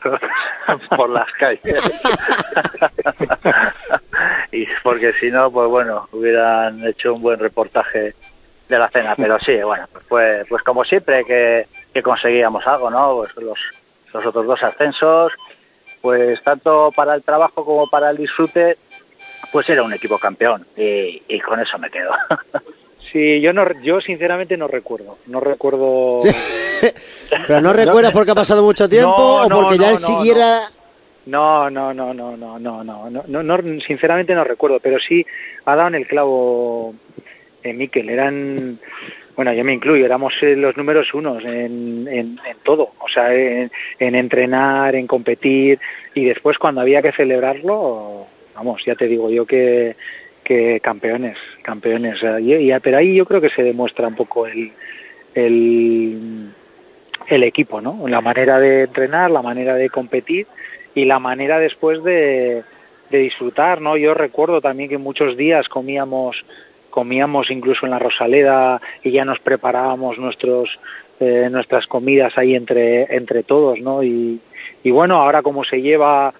por 0.95 1.09
las 1.09 1.31
calles. 1.33 1.61
y 4.51 4.67
porque 4.83 5.13
si 5.13 5.31
no, 5.31 5.51
pues 5.51 5.69
bueno, 5.69 6.07
hubieran 6.11 6.85
hecho 6.85 7.13
un 7.13 7.21
buen 7.21 7.39
reportaje 7.39 8.13
de 8.69 8.79
la 8.79 8.89
cena, 8.89 9.15
pero 9.15 9.39
sí, 9.39 9.61
bueno, 9.61 9.85
pues, 9.91 10.05
fue, 10.05 10.45
pues 10.47 10.63
como 10.63 10.83
siempre 10.83 11.25
que, 11.25 11.67
que 11.93 12.01
conseguíamos 12.01 12.65
algo, 12.67 12.89
¿no? 12.89 13.17
Pues 13.17 13.35
los, 13.37 13.59
los 14.13 14.25
otros 14.25 14.45
dos 14.45 14.63
ascensos, 14.63 15.33
pues 16.01 16.41
tanto 16.43 16.91
para 16.95 17.15
el 17.15 17.23
trabajo 17.23 17.65
como 17.65 17.89
para 17.89 18.09
el 18.09 18.17
disfrute, 18.17 18.77
pues 19.51 19.67
era 19.69 19.83
un 19.83 19.93
equipo 19.93 20.17
campeón 20.17 20.65
y, 20.77 21.21
y 21.27 21.39
con 21.39 21.59
eso 21.59 21.77
me 21.77 21.89
quedo. 21.89 22.11
Sí, 23.11 23.41
yo 23.41 23.51
no, 23.51 23.65
yo 23.81 23.99
sinceramente 23.99 24.55
no 24.55 24.67
recuerdo, 24.67 25.17
no 25.27 25.41
recuerdo. 25.41 26.21
Pero 27.47 27.59
no 27.61 27.73
recuerdas 27.73 28.13
porque 28.13 28.31
ha 28.31 28.35
pasado 28.35 28.63
mucho 28.63 28.87
tiempo 28.87 29.17
No, 29.17 29.35
o 29.41 29.49
no, 29.49 29.61
porque 29.61 29.77
ya 29.77 29.87
no, 29.87 29.91
él 29.91 29.97
siguiera. 29.97 30.61
No, 31.25 31.69
no, 31.69 31.93
no, 31.93 32.13
no, 32.13 32.35
no, 32.35 32.57
no, 32.57 32.83
no, 32.83 33.09
no, 33.09 33.43
no, 33.43 33.81
sinceramente 33.81 34.33
no 34.33 34.43
recuerdo, 34.43 34.79
pero 34.79 34.99
sí 34.99 35.25
ha 35.65 35.75
dado 35.75 35.89
en 35.89 35.95
el 35.95 36.07
clavo 36.07 36.95
eh, 37.63 37.73
Miquel, 37.73 38.09
eran, 38.09 38.79
bueno, 39.35 39.53
yo 39.53 39.63
me 39.63 39.73
incluyo, 39.73 40.03
éramos 40.03 40.33
eh, 40.41 40.55
los 40.55 40.75
números 40.77 41.13
unos 41.13 41.43
en, 41.43 42.07
en, 42.07 42.39
en 42.43 42.57
todo, 42.63 42.89
o 42.99 43.07
sea, 43.07 43.33
en, 43.35 43.69
en, 43.99 44.15
entrenar, 44.15 44.95
en 44.95 45.05
competir, 45.05 45.79
y 46.15 46.25
después 46.25 46.57
cuando 46.57 46.81
había 46.81 47.03
que 47.03 47.11
celebrarlo, 47.11 48.25
vamos, 48.55 48.83
ya 48.83 48.95
te 48.95 49.07
digo 49.07 49.29
yo 49.29 49.45
que, 49.45 49.95
que 50.43 50.79
campeones, 50.79 51.37
campeones, 51.61 52.17
y, 52.41 52.53
y, 52.53 52.79
pero 52.79 52.97
ahí 52.97 53.15
yo 53.15 53.25
creo 53.27 53.41
que 53.41 53.51
se 53.51 53.61
demuestra 53.61 54.07
un 54.07 54.15
poco 54.15 54.47
el, 54.47 54.71
el, 55.35 56.49
el 57.27 57.43
equipo, 57.43 57.79
¿no? 57.79 58.07
La 58.07 58.21
manera 58.21 58.59
de 58.59 58.83
entrenar, 58.85 59.29
la 59.29 59.43
manera 59.43 59.75
de 59.75 59.87
competir 59.91 60.47
y 60.95 61.05
la 61.05 61.19
manera 61.19 61.59
después 61.59 62.03
de, 62.03 62.63
de 63.09 63.17
disfrutar, 63.17 63.81
¿no? 63.81 63.97
Yo 63.97 64.13
recuerdo 64.13 64.61
también 64.61 64.89
que 64.89 64.97
muchos 64.97 65.37
días 65.37 65.67
comíamos 65.69 66.43
comíamos 66.89 67.49
incluso 67.49 67.85
en 67.85 67.91
la 67.91 67.99
Rosaleda 67.99 68.81
y 69.01 69.11
ya 69.11 69.23
nos 69.23 69.39
preparábamos 69.39 70.17
nuestros 70.17 70.77
eh, 71.19 71.47
nuestras 71.49 71.87
comidas 71.87 72.37
ahí 72.37 72.55
entre 72.55 73.15
entre 73.15 73.43
todos, 73.43 73.79
¿no? 73.79 74.03
Y, 74.03 74.39
y 74.83 74.91
bueno, 74.91 75.21
ahora 75.21 75.41
como 75.41 75.63
se 75.63 75.81
lleva, 75.81 76.33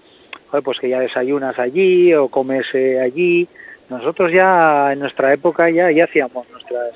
pues 0.62 0.78
que 0.78 0.88
ya 0.88 1.00
desayunas 1.00 1.58
allí 1.58 2.12
o 2.14 2.28
comes 2.28 2.66
eh, 2.74 3.00
allí, 3.00 3.48
nosotros 3.88 4.32
ya 4.32 4.92
en 4.92 4.98
nuestra 4.98 5.32
época 5.32 5.70
ya 5.70 5.90
ya 5.90 6.04
hacíamos 6.04 6.48
nuestras 6.50 6.92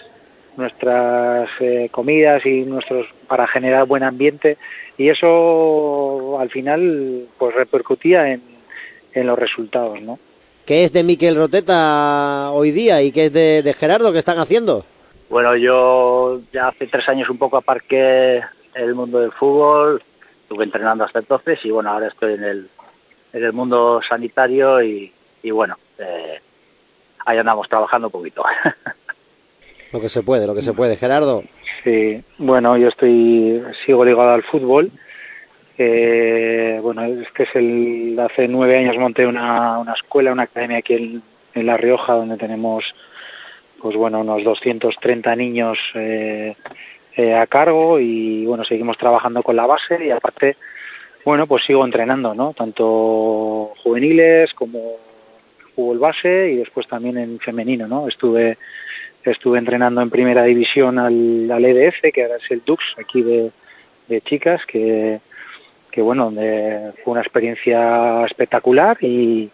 nuestras 0.56 1.48
eh, 1.60 1.88
comidas 1.90 2.44
y 2.46 2.62
nuestros 2.62 3.06
para 3.26 3.46
generar 3.46 3.86
buen 3.86 4.02
ambiente 4.02 4.56
y 4.98 5.08
eso 5.08 6.38
al 6.40 6.50
final 6.50 7.26
pues 7.38 7.54
repercutía 7.54 8.32
en, 8.32 8.42
en 9.12 9.26
los 9.26 9.38
resultados, 9.38 10.00
¿no? 10.00 10.18
¿Qué 10.64 10.82
es 10.84 10.92
de 10.92 11.04
Miquel 11.04 11.36
Roteta 11.36 12.50
hoy 12.50 12.72
día 12.72 13.00
y 13.02 13.12
qué 13.12 13.26
es 13.26 13.32
de, 13.32 13.62
de 13.62 13.74
Gerardo 13.74 14.12
que 14.12 14.18
están 14.18 14.38
haciendo? 14.38 14.84
Bueno, 15.28 15.56
yo 15.56 16.40
ya 16.52 16.68
hace 16.68 16.86
tres 16.86 17.08
años 17.08 17.28
un 17.30 17.38
poco 17.38 17.56
aparqué 17.56 18.42
el 18.74 18.94
mundo 18.94 19.20
del 19.20 19.32
fútbol, 19.32 20.02
estuve 20.42 20.64
entrenando 20.64 21.04
hasta 21.04 21.20
entonces 21.20 21.58
y 21.64 21.70
bueno, 21.70 21.90
ahora 21.90 22.08
estoy 22.08 22.34
en 22.34 22.44
el, 22.44 22.68
en 23.32 23.44
el 23.44 23.52
mundo 23.52 24.00
sanitario 24.08 24.82
y, 24.82 25.12
y 25.42 25.50
bueno, 25.50 25.76
eh, 25.98 26.40
ahí 27.24 27.38
andamos 27.38 27.68
trabajando 27.68 28.08
un 28.08 28.12
poquito. 28.12 28.44
lo 29.96 30.02
que 30.02 30.08
se 30.10 30.22
puede, 30.22 30.46
lo 30.46 30.54
que 30.54 30.60
se 30.60 30.74
puede. 30.74 30.96
Gerardo. 30.96 31.42
Sí, 31.82 32.22
bueno, 32.36 32.76
yo 32.76 32.88
estoy, 32.88 33.62
sigo 33.84 34.04
ligado 34.04 34.30
al 34.30 34.42
fútbol. 34.42 34.90
Eh, 35.78 36.78
bueno, 36.82 37.04
este 37.04 37.44
es 37.44 37.48
el, 37.54 38.18
hace 38.20 38.46
nueve 38.46 38.76
años 38.76 38.98
monté 38.98 39.26
una, 39.26 39.78
una 39.78 39.94
escuela, 39.94 40.32
una 40.32 40.42
academia 40.42 40.78
aquí 40.78 41.22
en, 41.54 41.66
La 41.66 41.78
Rioja, 41.78 42.12
donde 42.12 42.36
tenemos, 42.36 42.84
pues 43.80 43.96
bueno, 43.96 44.20
unos 44.20 44.44
230 44.44 45.34
niños 45.34 45.78
eh, 45.94 46.54
eh, 47.16 47.34
a 47.34 47.46
cargo 47.46 47.98
y 47.98 48.44
bueno, 48.44 48.64
seguimos 48.66 48.98
trabajando 48.98 49.42
con 49.42 49.56
la 49.56 49.64
base 49.64 50.04
y 50.04 50.10
aparte, 50.10 50.56
bueno, 51.24 51.46
pues 51.46 51.64
sigo 51.64 51.82
entrenando, 51.86 52.34
¿no? 52.34 52.52
Tanto 52.52 53.72
juveniles 53.82 54.52
como 54.52 54.96
fútbol 55.74 55.98
base 55.98 56.50
y 56.52 56.56
después 56.56 56.86
también 56.86 57.16
en 57.16 57.38
femenino, 57.38 57.88
¿no? 57.88 58.08
Estuve 58.08 58.58
estuve 59.30 59.58
entrenando 59.58 60.00
en 60.00 60.10
primera 60.10 60.44
división 60.44 60.98
al, 60.98 61.50
al 61.50 61.64
EDF, 61.64 62.12
que 62.12 62.22
ahora 62.22 62.36
es 62.36 62.50
el 62.50 62.62
Dux, 62.64 62.82
aquí 62.98 63.22
de, 63.22 63.50
de 64.08 64.20
chicas, 64.20 64.64
que, 64.66 65.20
que 65.90 66.02
bueno, 66.02 66.26
donde 66.26 66.92
fue 67.02 67.12
una 67.12 67.22
experiencia 67.22 68.24
espectacular 68.26 68.98
y, 69.00 69.50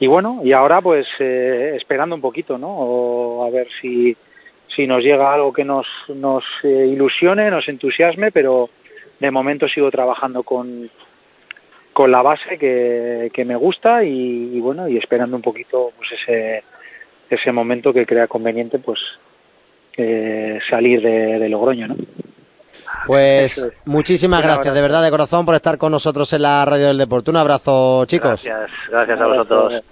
y 0.00 0.06
bueno, 0.06 0.40
y 0.44 0.52
ahora 0.52 0.80
pues 0.80 1.06
eh, 1.18 1.74
esperando 1.76 2.14
un 2.14 2.20
poquito, 2.20 2.58
¿no? 2.58 3.44
A 3.44 3.50
ver 3.50 3.68
si, 3.80 4.16
si 4.74 4.86
nos 4.86 5.02
llega 5.02 5.32
algo 5.32 5.52
que 5.52 5.64
nos, 5.64 5.86
nos 6.08 6.44
eh, 6.62 6.88
ilusione, 6.92 7.50
nos 7.50 7.68
entusiasme, 7.68 8.30
pero 8.30 8.70
de 9.18 9.30
momento 9.30 9.66
sigo 9.68 9.90
trabajando 9.90 10.42
con, 10.42 10.90
con 11.92 12.12
la 12.12 12.22
base 12.22 12.58
que, 12.58 13.30
que 13.32 13.44
me 13.44 13.56
gusta 13.56 14.04
y, 14.04 14.56
y 14.56 14.60
bueno, 14.60 14.88
y 14.88 14.96
esperando 14.96 15.36
un 15.36 15.42
poquito 15.42 15.90
pues 15.96 16.12
ese, 16.12 16.62
ese 17.36 17.52
momento 17.52 17.92
que 17.92 18.06
crea 18.06 18.26
conveniente 18.26 18.78
pues 18.78 18.98
eh, 19.96 20.58
salir 20.68 21.02
de, 21.02 21.38
de 21.38 21.48
Logroño, 21.48 21.88
¿no? 21.88 21.96
Pues 23.06 23.58
es. 23.58 23.68
muchísimas 23.84 24.40
gracias 24.40 24.58
abrazo. 24.58 24.74
de 24.74 24.82
verdad 24.82 25.02
de 25.02 25.10
corazón 25.10 25.46
por 25.46 25.54
estar 25.54 25.78
con 25.78 25.92
nosotros 25.92 26.32
en 26.32 26.42
la 26.42 26.64
radio 26.64 26.88
del 26.88 26.98
deporte. 26.98 27.30
Un 27.30 27.36
abrazo, 27.36 28.04
chicos. 28.06 28.44
Gracias, 28.44 28.70
gracias 28.90 29.20
a 29.20 29.26
vosotros. 29.26 29.82